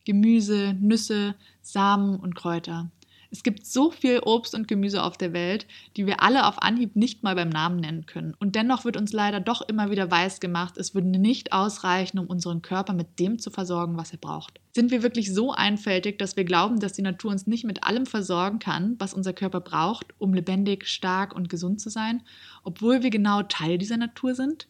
Gemüse, 0.05 0.75
Nüsse, 0.79 1.33
Samen 1.63 2.19
und 2.19 2.36
Kräuter. 2.36 2.91
Es 3.29 3.43
gibt 3.43 3.65
so 3.65 3.91
viel 3.91 4.19
Obst 4.19 4.55
und 4.55 4.67
Gemüse 4.67 5.03
auf 5.03 5.17
der 5.17 5.33
Welt, 5.33 5.67
die 5.95 6.05
wir 6.05 6.21
alle 6.21 6.45
auf 6.45 6.61
Anhieb 6.61 6.95
nicht 6.95 7.23
mal 7.23 7.35
beim 7.35 7.49
Namen 7.49 7.77
nennen 7.77 8.05
können. 8.05 8.33
Und 8.39 8.55
dennoch 8.55 8.85
wird 8.85 8.97
uns 8.97 9.11
leider 9.11 9.39
doch 9.39 9.61
immer 9.61 9.91
wieder 9.91 10.09
weiß 10.09 10.39
gemacht, 10.39 10.77
es 10.77 10.95
würde 10.95 11.07
nicht 11.07 11.51
ausreichen, 11.51 12.19
um 12.19 12.27
unseren 12.27 12.61
Körper 12.61 12.93
mit 12.93 13.19
dem 13.19 13.39
zu 13.39 13.51
versorgen, 13.51 13.97
was 13.97 14.11
er 14.11 14.17
braucht. 14.17 14.59
Sind 14.73 14.91
wir 14.91 15.03
wirklich 15.03 15.33
so 15.33 15.51
einfältig, 15.51 16.19
dass 16.19 16.37
wir 16.37 16.45
glauben, 16.45 16.79
dass 16.79 16.93
die 16.93 17.01
Natur 17.01 17.31
uns 17.31 17.47
nicht 17.47 17.65
mit 17.65 17.83
allem 17.83 18.05
versorgen 18.05 18.59
kann, 18.59 18.95
was 18.99 19.13
unser 19.13 19.33
Körper 19.33 19.59
braucht, 19.59 20.13
um 20.19 20.33
lebendig, 20.33 20.87
stark 20.87 21.35
und 21.35 21.49
gesund 21.49 21.81
zu 21.81 21.89
sein, 21.89 22.23
obwohl 22.63 23.03
wir 23.03 23.09
genau 23.09 23.43
Teil 23.43 23.77
dieser 23.77 23.97
Natur 23.97 24.35
sind? 24.35 24.67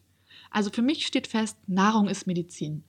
Also 0.50 0.70
für 0.70 0.82
mich 0.82 1.06
steht 1.06 1.28
fest, 1.28 1.58
Nahrung 1.67 2.08
ist 2.08 2.26
Medizin. 2.26 2.84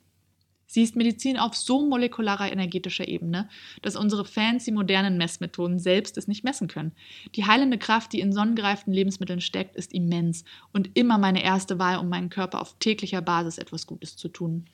Sie 0.71 0.83
ist 0.83 0.97
Medizin 0.97 1.39
auf 1.39 1.57
so 1.57 1.87
molekularer 1.87 2.53
energetischer 2.53 3.09
Ebene, 3.09 3.49
dass 3.81 3.97
unsere 3.97 4.27
fancy 4.27 4.71
modernen 4.71 5.17
Messmethoden 5.17 5.79
selbst 5.79 6.19
es 6.19 6.29
nicht 6.29 6.45
messen 6.45 6.69
können. 6.69 6.93
Die 7.35 7.47
heilende 7.47 7.79
Kraft, 7.79 8.13
die 8.13 8.21
in 8.21 8.35
sonnengereiften 8.35 8.93
Lebensmitteln 8.93 9.41
steckt, 9.41 9.77
ist 9.77 9.95
immens 9.95 10.45
und 10.75 10.91
immer 10.93 11.17
meine 11.17 11.43
erste 11.43 11.79
Wahl, 11.79 11.97
um 11.99 12.11
meinem 12.11 12.29
Körper 12.29 12.61
auf 12.61 12.77
täglicher 12.81 13.23
Basis 13.23 13.57
etwas 13.57 13.87
Gutes 13.87 14.17
zu 14.17 14.29
tun. 14.29 14.67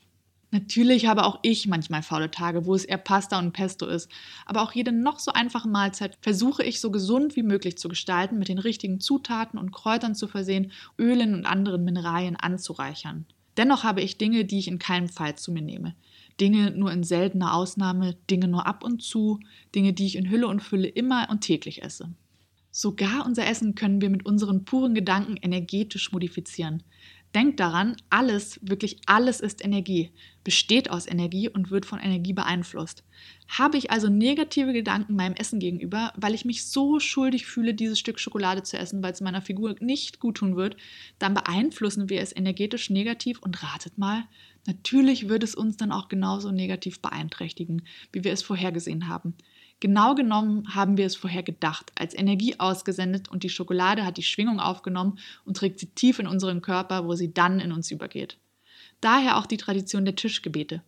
Natürlich 0.51 1.07
habe 1.07 1.25
auch 1.25 1.39
ich 1.43 1.69
manchmal 1.69 2.03
faule 2.03 2.31
Tage, 2.31 2.67
wo 2.67 2.75
es 2.75 2.85
eher 2.85 2.99
Pasta 2.99 3.39
und 3.39 3.53
Pesto 3.53 3.87
ist, 3.87 4.11
aber 4.47 4.63
auch 4.63 4.73
jede 4.73 4.91
noch 4.91 5.21
so 5.21 5.33
einfache 5.33 5.69
Mahlzeit 5.69 6.19
versuche 6.21 6.65
ich 6.65 6.81
so 6.81 6.91
gesund 6.91 7.37
wie 7.37 7.45
möglich 7.45 7.79
zu 7.79 7.89
gestalten, 7.89 8.39
mit 8.39 8.49
den 8.49 8.59
richtigen 8.59 8.99
Zutaten 8.99 9.61
und 9.61 9.71
Kräutern 9.71 10.17
zu 10.17 10.27
versehen, 10.27 10.73
Ölen 10.99 11.35
und 11.35 11.47
anderen 11.47 11.85
Mineralien 11.85 12.35
anzureichern. 12.37 13.27
Dennoch 13.57 13.85
habe 13.85 14.01
ich 14.01 14.19
Dinge, 14.19 14.45
die 14.45 14.59
ich 14.59 14.69
in 14.69 14.79
keinem 14.79 15.09
Fall 15.09 15.37
zu 15.37 15.53
mir 15.53 15.63
nehme. 15.63 15.95
Dinge 16.41 16.73
nur 16.73 16.93
in 16.93 17.05
seltener 17.05 17.55
Ausnahme, 17.55 18.17
Dinge 18.29 18.49
nur 18.49 18.67
ab 18.67 18.83
und 18.83 19.03
zu, 19.03 19.39
Dinge, 19.75 19.93
die 19.93 20.07
ich 20.07 20.17
in 20.17 20.31
Hülle 20.31 20.49
und 20.49 20.61
Fülle 20.61 20.89
immer 20.89 21.29
und 21.31 21.43
täglich 21.43 21.83
esse. 21.83 22.13
Sogar 22.71 23.25
unser 23.25 23.47
Essen 23.47 23.77
können 23.77 24.01
wir 24.01 24.11
mit 24.11 24.27
unseren 24.27 24.65
puren 24.65 24.95
Gedanken 24.95 25.37
energetisch 25.37 26.11
modifizieren. 26.11 26.83
Denkt 27.35 27.59
daran, 27.59 27.97
alles, 28.11 28.61
wirklich 28.63 28.99
alles 29.07 29.41
ist 29.41 29.65
Energie, 29.65 30.13
besteht 30.45 30.89
aus 30.89 31.09
Energie 31.09 31.49
und 31.49 31.73
wird 31.73 31.85
von 31.85 31.99
Energie 31.99 32.33
beeinflusst. 32.33 33.03
Habe 33.49 33.77
ich 33.77 33.91
also 33.91 34.09
negative 34.09 34.73
Gedanken 34.73 35.17
meinem 35.17 35.35
Essen 35.35 35.59
gegenüber, 35.59 36.13
weil 36.17 36.35
ich 36.35 36.45
mich 36.45 36.65
so 36.67 37.01
schuldig 37.01 37.47
fühle, 37.47 37.75
dieses 37.75 37.99
Stück 37.99 38.21
Schokolade 38.21 38.63
zu 38.63 38.79
essen, 38.79 39.03
weil 39.03 39.13
es 39.13 39.21
meiner 39.21 39.43
Figur 39.43 39.75
nicht 39.81 40.21
gut 40.21 40.37
tun 40.37 40.55
wird, 40.55 40.77
dann 41.19 41.35
beeinflussen 41.35 42.09
wir 42.09 42.21
es 42.21 42.35
energetisch 42.35 42.89
negativ 42.89 43.41
und 43.41 43.65
ratet 43.65 43.99
mal, 43.99 44.25
natürlich 44.67 45.29
wird 45.29 45.43
es 45.43 45.57
uns 45.57 45.77
dann 45.77 45.91
auch 45.91 46.09
genauso 46.09 46.53
negativ 46.53 47.03
beeinträchtigen, 47.03 47.83
wie 48.13 48.23
wir 48.23 48.33
es 48.33 48.43
vorhergesehen 48.43 49.09
haben. 49.09 49.35
Genau 49.85 50.15
genommen 50.15 50.75
haben 50.75 50.97
wir 50.97 51.05
es 51.05 51.15
vorher 51.15 51.43
gedacht, 51.43 51.93
als 51.95 52.15
Energie 52.15 52.59
ausgesendet 52.59 53.29
und 53.29 53.43
die 53.43 53.51
Schokolade 53.51 54.07
hat 54.07 54.17
die 54.17 54.23
Schwingung 54.23 54.59
aufgenommen 54.59 55.19
und 55.45 55.59
trägt 55.59 55.79
sie 55.79 55.89
tief 55.89 56.19
in 56.19 56.27
unseren 56.27 56.63
Körper, 56.63 57.07
wo 57.07 57.15
sie 57.17 57.35
dann 57.35 57.61
in 57.61 57.71
uns 57.71 57.91
übergeht. 57.91 58.39
Daher 59.03 59.37
auch 59.37 59.45
die 59.45 59.59
Tradition 59.59 60.07
der 60.07 60.17
Tischgebete. 60.17 60.81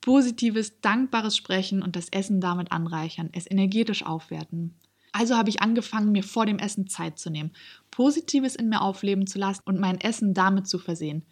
Positives, 0.00 0.80
dankbares 0.80 1.36
Sprechen 1.36 1.80
und 1.80 1.94
das 1.94 2.08
Essen 2.08 2.40
damit 2.40 2.72
anreichern, 2.72 3.28
es 3.30 3.48
energetisch 3.48 4.04
aufwerten. 4.04 4.74
Also 5.12 5.36
habe 5.36 5.48
ich 5.48 5.62
angefangen, 5.62 6.10
mir 6.10 6.24
vor 6.24 6.44
dem 6.44 6.58
Essen 6.58 6.88
Zeit 6.88 7.20
zu 7.20 7.30
nehmen, 7.30 7.52
Positives 7.92 8.56
in 8.56 8.68
mir 8.68 8.82
aufleben 8.82 9.28
zu 9.28 9.38
lassen 9.38 9.62
und 9.64 9.78
mein 9.78 10.00
Essen 10.00 10.34
damit 10.34 10.66
zu 10.66 10.80
versehen. 10.80 11.24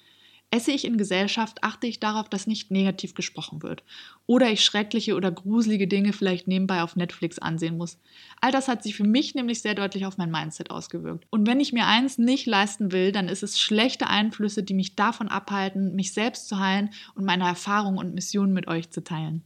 Esse 0.50 0.72
ich 0.72 0.86
in 0.86 0.96
Gesellschaft, 0.96 1.62
achte 1.62 1.86
ich 1.86 2.00
darauf, 2.00 2.30
dass 2.30 2.46
nicht 2.46 2.70
negativ 2.70 3.12
gesprochen 3.12 3.62
wird. 3.62 3.82
Oder 4.26 4.50
ich 4.50 4.64
schreckliche 4.64 5.14
oder 5.14 5.30
gruselige 5.30 5.86
Dinge 5.86 6.14
vielleicht 6.14 6.48
nebenbei 6.48 6.82
auf 6.82 6.96
Netflix 6.96 7.38
ansehen 7.38 7.76
muss. 7.76 7.98
All 8.40 8.50
das 8.50 8.66
hat 8.66 8.82
sich 8.82 8.96
für 8.96 9.04
mich 9.04 9.34
nämlich 9.34 9.60
sehr 9.60 9.74
deutlich 9.74 10.06
auf 10.06 10.16
mein 10.16 10.30
Mindset 10.30 10.70
ausgewirkt. 10.70 11.26
Und 11.28 11.46
wenn 11.46 11.60
ich 11.60 11.74
mir 11.74 11.86
eins 11.86 12.16
nicht 12.16 12.46
leisten 12.46 12.92
will, 12.92 13.12
dann 13.12 13.28
ist 13.28 13.42
es 13.42 13.60
schlechte 13.60 14.06
Einflüsse, 14.06 14.62
die 14.62 14.74
mich 14.74 14.96
davon 14.96 15.28
abhalten, 15.28 15.94
mich 15.94 16.14
selbst 16.14 16.48
zu 16.48 16.58
heilen 16.58 16.90
und 17.14 17.26
meine 17.26 17.44
Erfahrungen 17.44 17.98
und 17.98 18.14
Missionen 18.14 18.54
mit 18.54 18.68
euch 18.68 18.88
zu 18.90 19.04
teilen. 19.04 19.42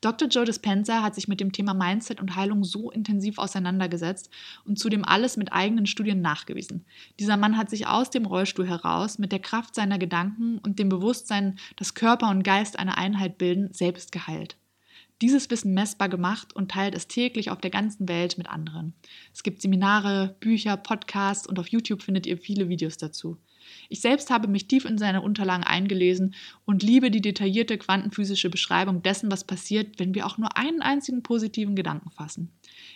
Dr. 0.00 0.28
Joe 0.28 0.46
Dispenza 0.46 1.02
hat 1.02 1.14
sich 1.14 1.28
mit 1.28 1.40
dem 1.40 1.52
Thema 1.52 1.74
Mindset 1.74 2.20
und 2.20 2.34
Heilung 2.34 2.64
so 2.64 2.90
intensiv 2.90 3.36
auseinandergesetzt 3.38 4.30
und 4.64 4.78
zudem 4.78 5.04
alles 5.04 5.36
mit 5.36 5.52
eigenen 5.52 5.84
Studien 5.84 6.22
nachgewiesen. 6.22 6.86
Dieser 7.18 7.36
Mann 7.36 7.58
hat 7.58 7.68
sich 7.68 7.86
aus 7.86 8.08
dem 8.08 8.24
Rollstuhl 8.24 8.66
heraus 8.66 9.18
mit 9.18 9.30
der 9.30 9.40
Kraft 9.40 9.74
seiner 9.74 9.98
Gedanken 9.98 10.58
und 10.58 10.78
dem 10.78 10.88
Bewusstsein, 10.88 11.58
dass 11.76 11.94
Körper 11.94 12.30
und 12.30 12.44
Geist 12.44 12.78
eine 12.78 12.96
Einheit 12.96 13.36
bilden, 13.36 13.74
selbst 13.74 14.10
geheilt. 14.10 14.56
Dieses 15.20 15.50
Wissen 15.50 15.74
messbar 15.74 16.08
gemacht 16.08 16.56
und 16.56 16.70
teilt 16.70 16.94
es 16.94 17.06
täglich 17.06 17.50
auf 17.50 17.60
der 17.60 17.70
ganzen 17.70 18.08
Welt 18.08 18.38
mit 18.38 18.48
anderen. 18.48 18.94
Es 19.34 19.42
gibt 19.42 19.60
Seminare, 19.60 20.34
Bücher, 20.40 20.78
Podcasts 20.78 21.46
und 21.46 21.58
auf 21.58 21.68
YouTube 21.68 22.02
findet 22.02 22.26
ihr 22.26 22.38
viele 22.38 22.70
Videos 22.70 22.96
dazu. 22.96 23.36
Ich 23.88 24.00
selbst 24.00 24.30
habe 24.30 24.48
mich 24.48 24.66
tief 24.66 24.84
in 24.84 24.98
seine 24.98 25.22
Unterlagen 25.22 25.64
eingelesen 25.64 26.34
und 26.64 26.82
liebe 26.82 27.10
die 27.10 27.20
detaillierte 27.20 27.78
quantenphysische 27.78 28.50
Beschreibung 28.50 29.02
dessen, 29.02 29.30
was 29.30 29.44
passiert, 29.44 29.98
wenn 29.98 30.14
wir 30.14 30.26
auch 30.26 30.38
nur 30.38 30.56
einen 30.56 30.82
einzigen 30.82 31.22
positiven 31.22 31.76
Gedanken 31.76 32.10
fassen. 32.10 32.50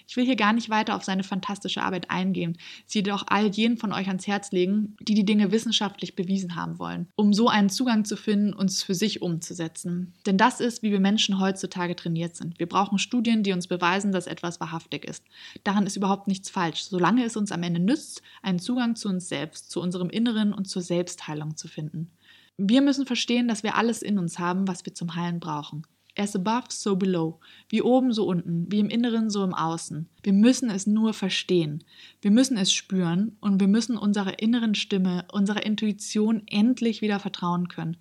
Ich 0.07 0.17
will 0.17 0.25
hier 0.25 0.37
gar 0.37 0.53
nicht 0.53 0.71
weiter 0.71 0.97
auf 0.97 1.05
seine 1.05 1.25
fantastische 1.25 1.83
Arbeit 1.83 2.11
eingehen, 2.11 2.59
sie 2.87 2.99
jedoch 2.99 3.25
all 3.29 3.49
jenen 3.49 3.79
von 3.79 3.93
euch 3.93 4.07
ans 4.09 4.27
Herz 4.27 4.53
legen, 4.53 4.97
die 5.01 5.15
die 5.15 5.25
Dinge 5.25 5.51
wissenschaftlich 5.51 6.15
bewiesen 6.15 6.57
haben 6.57 6.79
wollen, 6.79 7.09
um 7.17 7.33
so 7.33 7.49
einen 7.49 7.71
Zugang 7.71 8.05
zu 8.05 8.17
finden, 8.17 8.53
uns 8.53 8.83
für 8.83 8.95
sich 8.95 9.23
umzusetzen. 9.23 10.13
Denn 10.27 10.37
das 10.37 10.61
ist, 10.61 10.83
wie 10.83 10.93
wir 10.93 11.01
Menschen 11.01 11.41
heutzutage 11.41 11.97
trainiert 11.97 12.37
sind. 12.37 12.59
Wir 12.59 12.69
brauchen 12.69 12.99
Studien, 12.99 13.43
die 13.43 13.53
uns 13.53 13.67
beweisen, 13.67 14.13
dass 14.13 14.27
etwas 14.27 14.61
wahrhaftig 14.61 15.05
ist. 15.05 15.25
Daran 15.65 15.87
ist 15.87 15.97
überhaupt 15.97 16.29
nichts 16.29 16.51
falsch, 16.51 16.85
solange 16.85 17.25
es 17.25 17.37
uns 17.37 17.53
am 17.53 17.63
Ende 17.63 17.81
nützt, 17.81 18.23
einen 18.43 18.59
Zugang 18.59 18.97
zu 18.97 19.09
uns 19.09 19.29
selbst, 19.29 19.71
zu 19.71 19.81
unserem 19.81 20.11
Inneren 20.11 20.53
und 20.53 20.64
zur 20.65 20.83
Selbstheilung 20.83 21.57
zu 21.57 21.69
finden. 21.69 22.11
Wir 22.57 22.83
müssen 22.83 23.07
verstehen, 23.07 23.49
dass 23.49 23.63
wir 23.63 23.77
alles 23.77 24.03
in 24.03 24.19
uns 24.19 24.39
haben, 24.39 24.69
was 24.69 24.87
wir 24.87 24.95
zum 24.95 25.17
Heilen 25.17 25.41
brauchen. 25.41 25.87
As 26.17 26.37
above, 26.37 26.67
so 26.69 26.95
below. 26.95 27.41
Wie 27.69 27.83
oben, 27.83 28.13
so 28.13 28.27
unten. 28.27 28.71
Wie 28.71 28.79
im 28.79 28.89
Inneren, 28.89 29.31
so 29.31 29.43
im 29.43 29.53
Außen. 29.53 30.09
Wir 30.23 30.33
müssen 30.33 30.71
es 30.71 30.87
nur 30.87 31.13
verstehen. 31.13 31.83
Wir 32.23 32.31
müssen 32.31 32.57
es 32.57 32.73
spüren 32.73 33.37
und 33.41 33.59
wir 33.59 33.67
müssen 33.67 33.97
unserer 33.97 34.39
inneren 34.39 34.77
Stimme, 34.77 35.27
unserer 35.33 35.67
Intuition 35.67 36.43
endlich 36.47 37.03
wieder 37.03 37.19
vertrauen 37.19 37.67
können. 37.67 37.97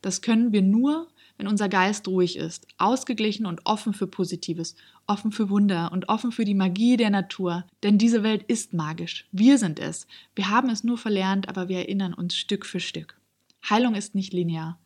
Das 0.00 0.22
können 0.22 0.52
wir 0.52 0.62
nur, 0.62 1.08
wenn 1.38 1.46
unser 1.46 1.68
Geist 1.68 2.06
ruhig 2.08 2.36
ist, 2.36 2.66
ausgeglichen 2.76 3.46
und 3.46 3.64
offen 3.64 3.94
für 3.94 4.06
Positives, 4.06 4.74
offen 5.06 5.32
für 5.32 5.48
Wunder 5.48 5.90
und 5.92 6.08
offen 6.08 6.32
für 6.32 6.44
die 6.44 6.54
Magie 6.54 6.96
der 6.96 7.10
Natur. 7.10 7.64
Denn 7.82 7.96
diese 7.96 8.22
Welt 8.22 8.42
ist 8.42 8.74
magisch. 8.74 9.26
Wir 9.32 9.56
sind 9.56 9.78
es. 9.78 10.06
Wir 10.34 10.50
haben 10.50 10.68
es 10.68 10.84
nur 10.84 10.98
verlernt, 10.98 11.48
aber 11.48 11.68
wir 11.68 11.78
erinnern 11.78 12.12
uns 12.12 12.36
Stück 12.36 12.66
für 12.66 12.80
Stück. 12.80 13.16
Heilung 13.70 13.94
ist 13.94 14.14
nicht 14.14 14.32
linear. 14.32 14.78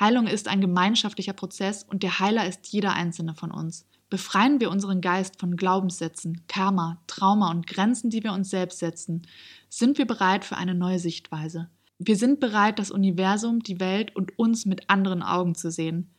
Heilung 0.00 0.26
ist 0.26 0.48
ein 0.48 0.62
gemeinschaftlicher 0.62 1.34
Prozess 1.34 1.84
und 1.84 2.02
der 2.02 2.18
Heiler 2.18 2.46
ist 2.48 2.68
jeder 2.68 2.94
einzelne 2.94 3.34
von 3.34 3.50
uns. 3.50 3.86
Befreien 4.08 4.60
wir 4.60 4.70
unseren 4.70 5.00
Geist 5.00 5.38
von 5.38 5.56
Glaubenssätzen, 5.56 6.42
Karma, 6.46 7.00
Trauma 7.06 7.50
und 7.50 7.66
Grenzen, 7.66 8.10
die 8.10 8.22
wir 8.22 8.32
uns 8.32 8.50
selbst 8.50 8.78
setzen, 8.78 9.26
sind 9.68 9.98
wir 9.98 10.06
bereit 10.06 10.44
für 10.44 10.56
eine 10.56 10.74
neue 10.74 10.98
Sichtweise. 10.98 11.70
Wir 12.04 12.16
sind 12.16 12.40
bereit, 12.40 12.78
das 12.78 12.90
Universum, 12.90 13.60
die 13.60 13.78
Welt 13.78 14.16
und 14.16 14.36
uns 14.36 14.66
mit 14.66 14.90
anderen 14.90 15.22
Augen 15.22 15.54
zu 15.54 15.70
sehen. 15.70 16.10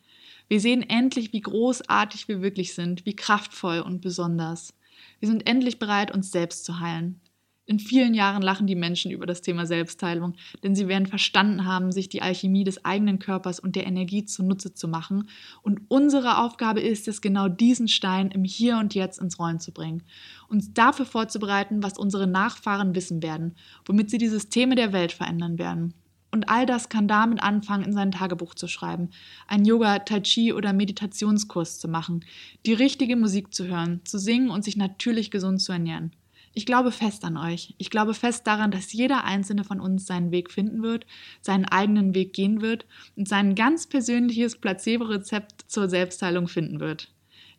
Wir 0.48 0.62
sehen 0.62 0.82
endlich, 0.82 1.34
wie 1.34 1.42
großartig 1.42 2.28
wir 2.28 2.42
wirklich 2.42 2.74
sind, 2.74 3.06
wie 3.06 3.16
kraftvoll 3.16 3.80
und 3.80 4.02
besonders. 4.02 4.74
Wir 5.20 5.28
sind 5.28 5.46
endlich 5.48 5.80
bereit, 5.80 6.14
uns 6.14 6.32
selbst 6.32 6.64
zu 6.64 6.80
heilen. 6.80 7.20
In 7.66 7.80
vielen 7.80 8.14
Jahren 8.14 8.42
lachen 8.42 8.68
die 8.68 8.76
Menschen 8.76 9.10
über 9.10 9.26
das 9.26 9.42
Thema 9.42 9.66
Selbstheilung, 9.66 10.34
denn 10.64 10.76
sie 10.76 10.90
werden 10.90 11.06
verstanden 11.06 11.64
haben, 11.64 11.94
sich 11.94 12.10
die 12.10 12.22
Alchemie 12.22 12.66
des 12.66 12.84
eigenen 12.84 13.20
Körpers 13.20 13.58
und 13.58 13.78
der 13.78 13.88
Energie 13.88 14.26
zunutze 14.26 14.74
zu 14.74 14.90
machen. 14.90 15.30
Und 15.62 15.80
unsere 15.88 16.40
Aufgabe 16.40 16.82
ist 16.82 17.08
es, 17.08 17.22
genau 17.22 17.48
diesen 17.48 17.88
Stein 17.88 18.32
im 18.32 18.44
Hier 18.44 18.78
und 18.80 18.94
Jetzt 18.96 19.18
ins 19.20 19.40
Rollen 19.40 19.62
zu 19.62 19.72
bringen, 19.72 20.04
uns 20.50 20.74
dafür 20.74 21.06
vorzubereiten, 21.06 21.82
was 21.84 21.98
unsere 21.98 22.28
Nachfahren 22.28 22.96
wissen 22.96 23.24
werden, 23.24 23.56
womit 23.86 24.10
sie 24.10 24.18
die 24.18 24.28
Systeme 24.28 24.76
der 24.76 24.92
Welt 24.92 25.14
verändern 25.14 25.58
werden. 25.58 25.94
Und 26.32 26.50
all 26.50 26.66
das 26.66 26.90
kann 26.90 27.08
damit 27.08 27.42
anfangen, 27.42 27.86
in 27.86 27.94
sein 27.94 28.12
Tagebuch 28.12 28.56
zu 28.56 28.68
schreiben, 28.68 29.12
einen 29.48 29.64
Yoga, 29.64 30.00
Tai 30.00 30.20
Chi 30.20 30.52
oder 30.52 30.74
Meditationskurs 30.74 31.80
zu 31.80 31.88
machen, 31.88 32.26
die 32.66 32.74
richtige 32.74 33.16
Musik 33.16 33.54
zu 33.54 33.68
hören, 33.68 34.02
zu 34.04 34.20
singen 34.20 34.50
und 34.50 34.66
sich 34.66 34.76
natürlich 34.76 35.32
gesund 35.32 35.62
zu 35.62 35.72
ernähren. 35.72 36.12
Ich 36.56 36.68
glaube 36.68 36.92
fest 36.92 37.26
an 37.26 37.36
euch. 37.36 37.74
Ich 37.80 37.90
glaube 37.90 38.14
fest 38.14 38.46
daran, 38.46 38.70
dass 38.70 38.94
jeder 38.94 39.24
einzelne 39.24 39.64
von 39.64 39.80
uns 39.80 40.06
seinen 40.06 40.32
Weg 40.32 40.52
finden 40.52 40.84
wird, 40.84 41.08
seinen 41.42 41.66
eigenen 41.66 42.14
Weg 42.14 42.34
gehen 42.34 42.62
wird 42.62 42.86
und 43.16 43.28
sein 43.28 43.56
ganz 43.56 43.88
persönliches 43.88 44.58
Placebo-Rezept 44.58 45.66
zur 45.68 45.90
Selbstheilung 45.90 46.48
finden 46.48 46.80
wird. 46.80 47.12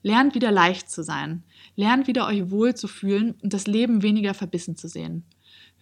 Lernt 0.03 0.35
wieder 0.35 0.53
leicht 0.53 0.91
zu 0.91 1.03
sein. 1.03 1.43
Lernt 1.77 2.07
wieder 2.07 2.29
euch 2.29 2.51
wohl 2.51 2.75
zu 2.75 2.87
fühlen 2.87 3.35
und 3.43 3.53
das 3.53 3.67
Leben 3.67 4.03
weniger 4.03 4.35
verbissen 4.35 4.77
zu 4.77 4.87
sehen. 4.87 5.25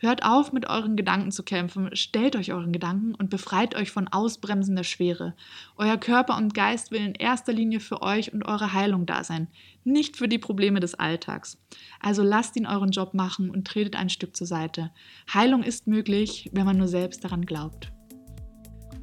Hört 0.02 0.24
auf, 0.24 0.52
mit 0.52 0.68
euren 0.68 0.96
Gedanken 0.96 1.30
zu 1.30 1.44
kämpfen, 1.44 1.94
stellt 1.94 2.34
euch 2.34 2.52
euren 2.52 2.72
Gedanken 2.72 3.14
und 3.14 3.30
befreit 3.30 3.76
euch 3.76 3.92
von 3.92 4.08
ausbremsender 4.08 4.82
Schwere. 4.82 5.36
Euer 5.76 5.96
Körper 5.96 6.36
und 6.36 6.54
Geist 6.54 6.90
will 6.90 7.00
in 7.00 7.14
erster 7.14 7.52
Linie 7.52 7.78
für 7.78 8.02
euch 8.02 8.32
und 8.32 8.44
eure 8.44 8.72
Heilung 8.72 9.06
da 9.06 9.22
sein, 9.22 9.46
nicht 9.84 10.16
für 10.16 10.26
die 10.26 10.40
Probleme 10.40 10.80
des 10.80 10.96
Alltags. 10.96 11.56
Also 12.00 12.24
lasst 12.24 12.56
ihn 12.56 12.66
euren 12.66 12.90
Job 12.90 13.14
machen 13.14 13.48
und 13.48 13.64
tretet 13.64 13.94
ein 13.94 14.08
Stück 14.08 14.34
zur 14.34 14.48
Seite. 14.48 14.90
Heilung 15.32 15.62
ist 15.62 15.86
möglich, 15.86 16.50
wenn 16.52 16.66
man 16.66 16.78
nur 16.78 16.88
selbst 16.88 17.22
daran 17.22 17.46
glaubt. 17.46 17.92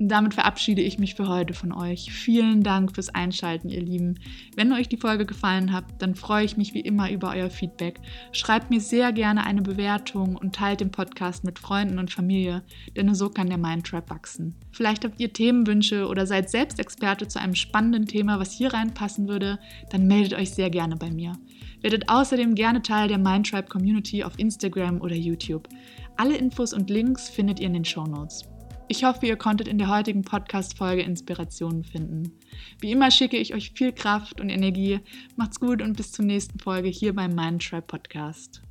Damit 0.01 0.33
verabschiede 0.33 0.81
ich 0.81 0.97
mich 0.97 1.15
für 1.15 1.27
heute 1.27 1.53
von 1.53 1.73
euch. 1.73 2.09
Vielen 2.09 2.63
Dank 2.63 2.95
fürs 2.95 3.13
Einschalten, 3.13 3.67
ihr 3.67 3.81
Lieben. 3.81 4.17
Wenn 4.55 4.71
euch 4.71 4.87
die 4.87 4.95
Folge 4.95 5.25
gefallen 5.25 5.73
hat, 5.73 5.83
dann 5.97 6.15
freue 6.15 6.45
ich 6.45 6.55
mich 6.55 6.73
wie 6.73 6.79
immer 6.79 7.11
über 7.11 7.31
euer 7.31 7.49
Feedback. 7.49 7.99
Schreibt 8.31 8.69
mir 8.69 8.79
sehr 8.79 9.11
gerne 9.11 9.45
eine 9.45 9.61
Bewertung 9.61 10.37
und 10.37 10.55
teilt 10.55 10.79
den 10.79 10.91
Podcast 10.91 11.43
mit 11.43 11.59
Freunden 11.59 11.99
und 11.99 12.13
Familie, 12.13 12.63
denn 12.95 13.07
nur 13.07 13.15
so 13.15 13.29
kann 13.29 13.49
der 13.49 13.57
Mindtrap 13.57 14.09
wachsen. 14.09 14.55
Vielleicht 14.71 15.03
habt 15.03 15.19
ihr 15.19 15.33
Themenwünsche 15.33 16.07
oder 16.07 16.25
seid 16.25 16.49
selbst 16.49 16.79
Experte 16.79 17.27
zu 17.27 17.41
einem 17.41 17.55
spannenden 17.55 18.05
Thema, 18.05 18.39
was 18.39 18.53
hier 18.53 18.73
reinpassen 18.73 19.27
würde, 19.27 19.59
dann 19.89 20.07
meldet 20.07 20.33
euch 20.39 20.51
sehr 20.51 20.69
gerne 20.69 20.95
bei 20.95 21.11
mir. 21.11 21.33
Werdet 21.81 22.07
außerdem 22.07 22.55
gerne 22.55 22.81
Teil 22.81 23.09
der 23.09 23.17
Mindtribe 23.17 23.67
Community 23.67 24.23
auf 24.23 24.39
Instagram 24.39 25.01
oder 25.01 25.15
YouTube. 25.15 25.67
Alle 26.15 26.37
Infos 26.37 26.71
und 26.71 26.89
Links 26.89 27.27
findet 27.27 27.59
ihr 27.59 27.67
in 27.67 27.73
den 27.73 27.85
Show 27.85 28.05
Notes. 28.05 28.48
Ich 28.91 29.03
hoffe, 29.03 29.27
ihr 29.27 29.37
konntet 29.37 29.67
in 29.67 29.77
der 29.77 29.87
heutigen 29.87 30.23
Podcast-Folge 30.23 31.03
Inspirationen 31.03 31.83
finden. 31.83 32.31
Wie 32.79 32.91
immer 32.91 33.11
schicke 33.11 33.37
ich 33.37 33.53
euch 33.53 33.71
viel 33.75 33.91
Kraft 33.91 34.41
und 34.41 34.49
Energie. 34.49 34.99
Macht's 35.35 35.59
gut 35.59 35.83
und 35.83 35.95
bis 35.95 36.11
zur 36.11 36.25
nächsten 36.25 36.57
Folge 36.57 36.89
hier 36.89 37.13
beim 37.13 37.35
Mind 37.35 37.63
Tribe 37.63 37.83
Podcast. 37.83 38.63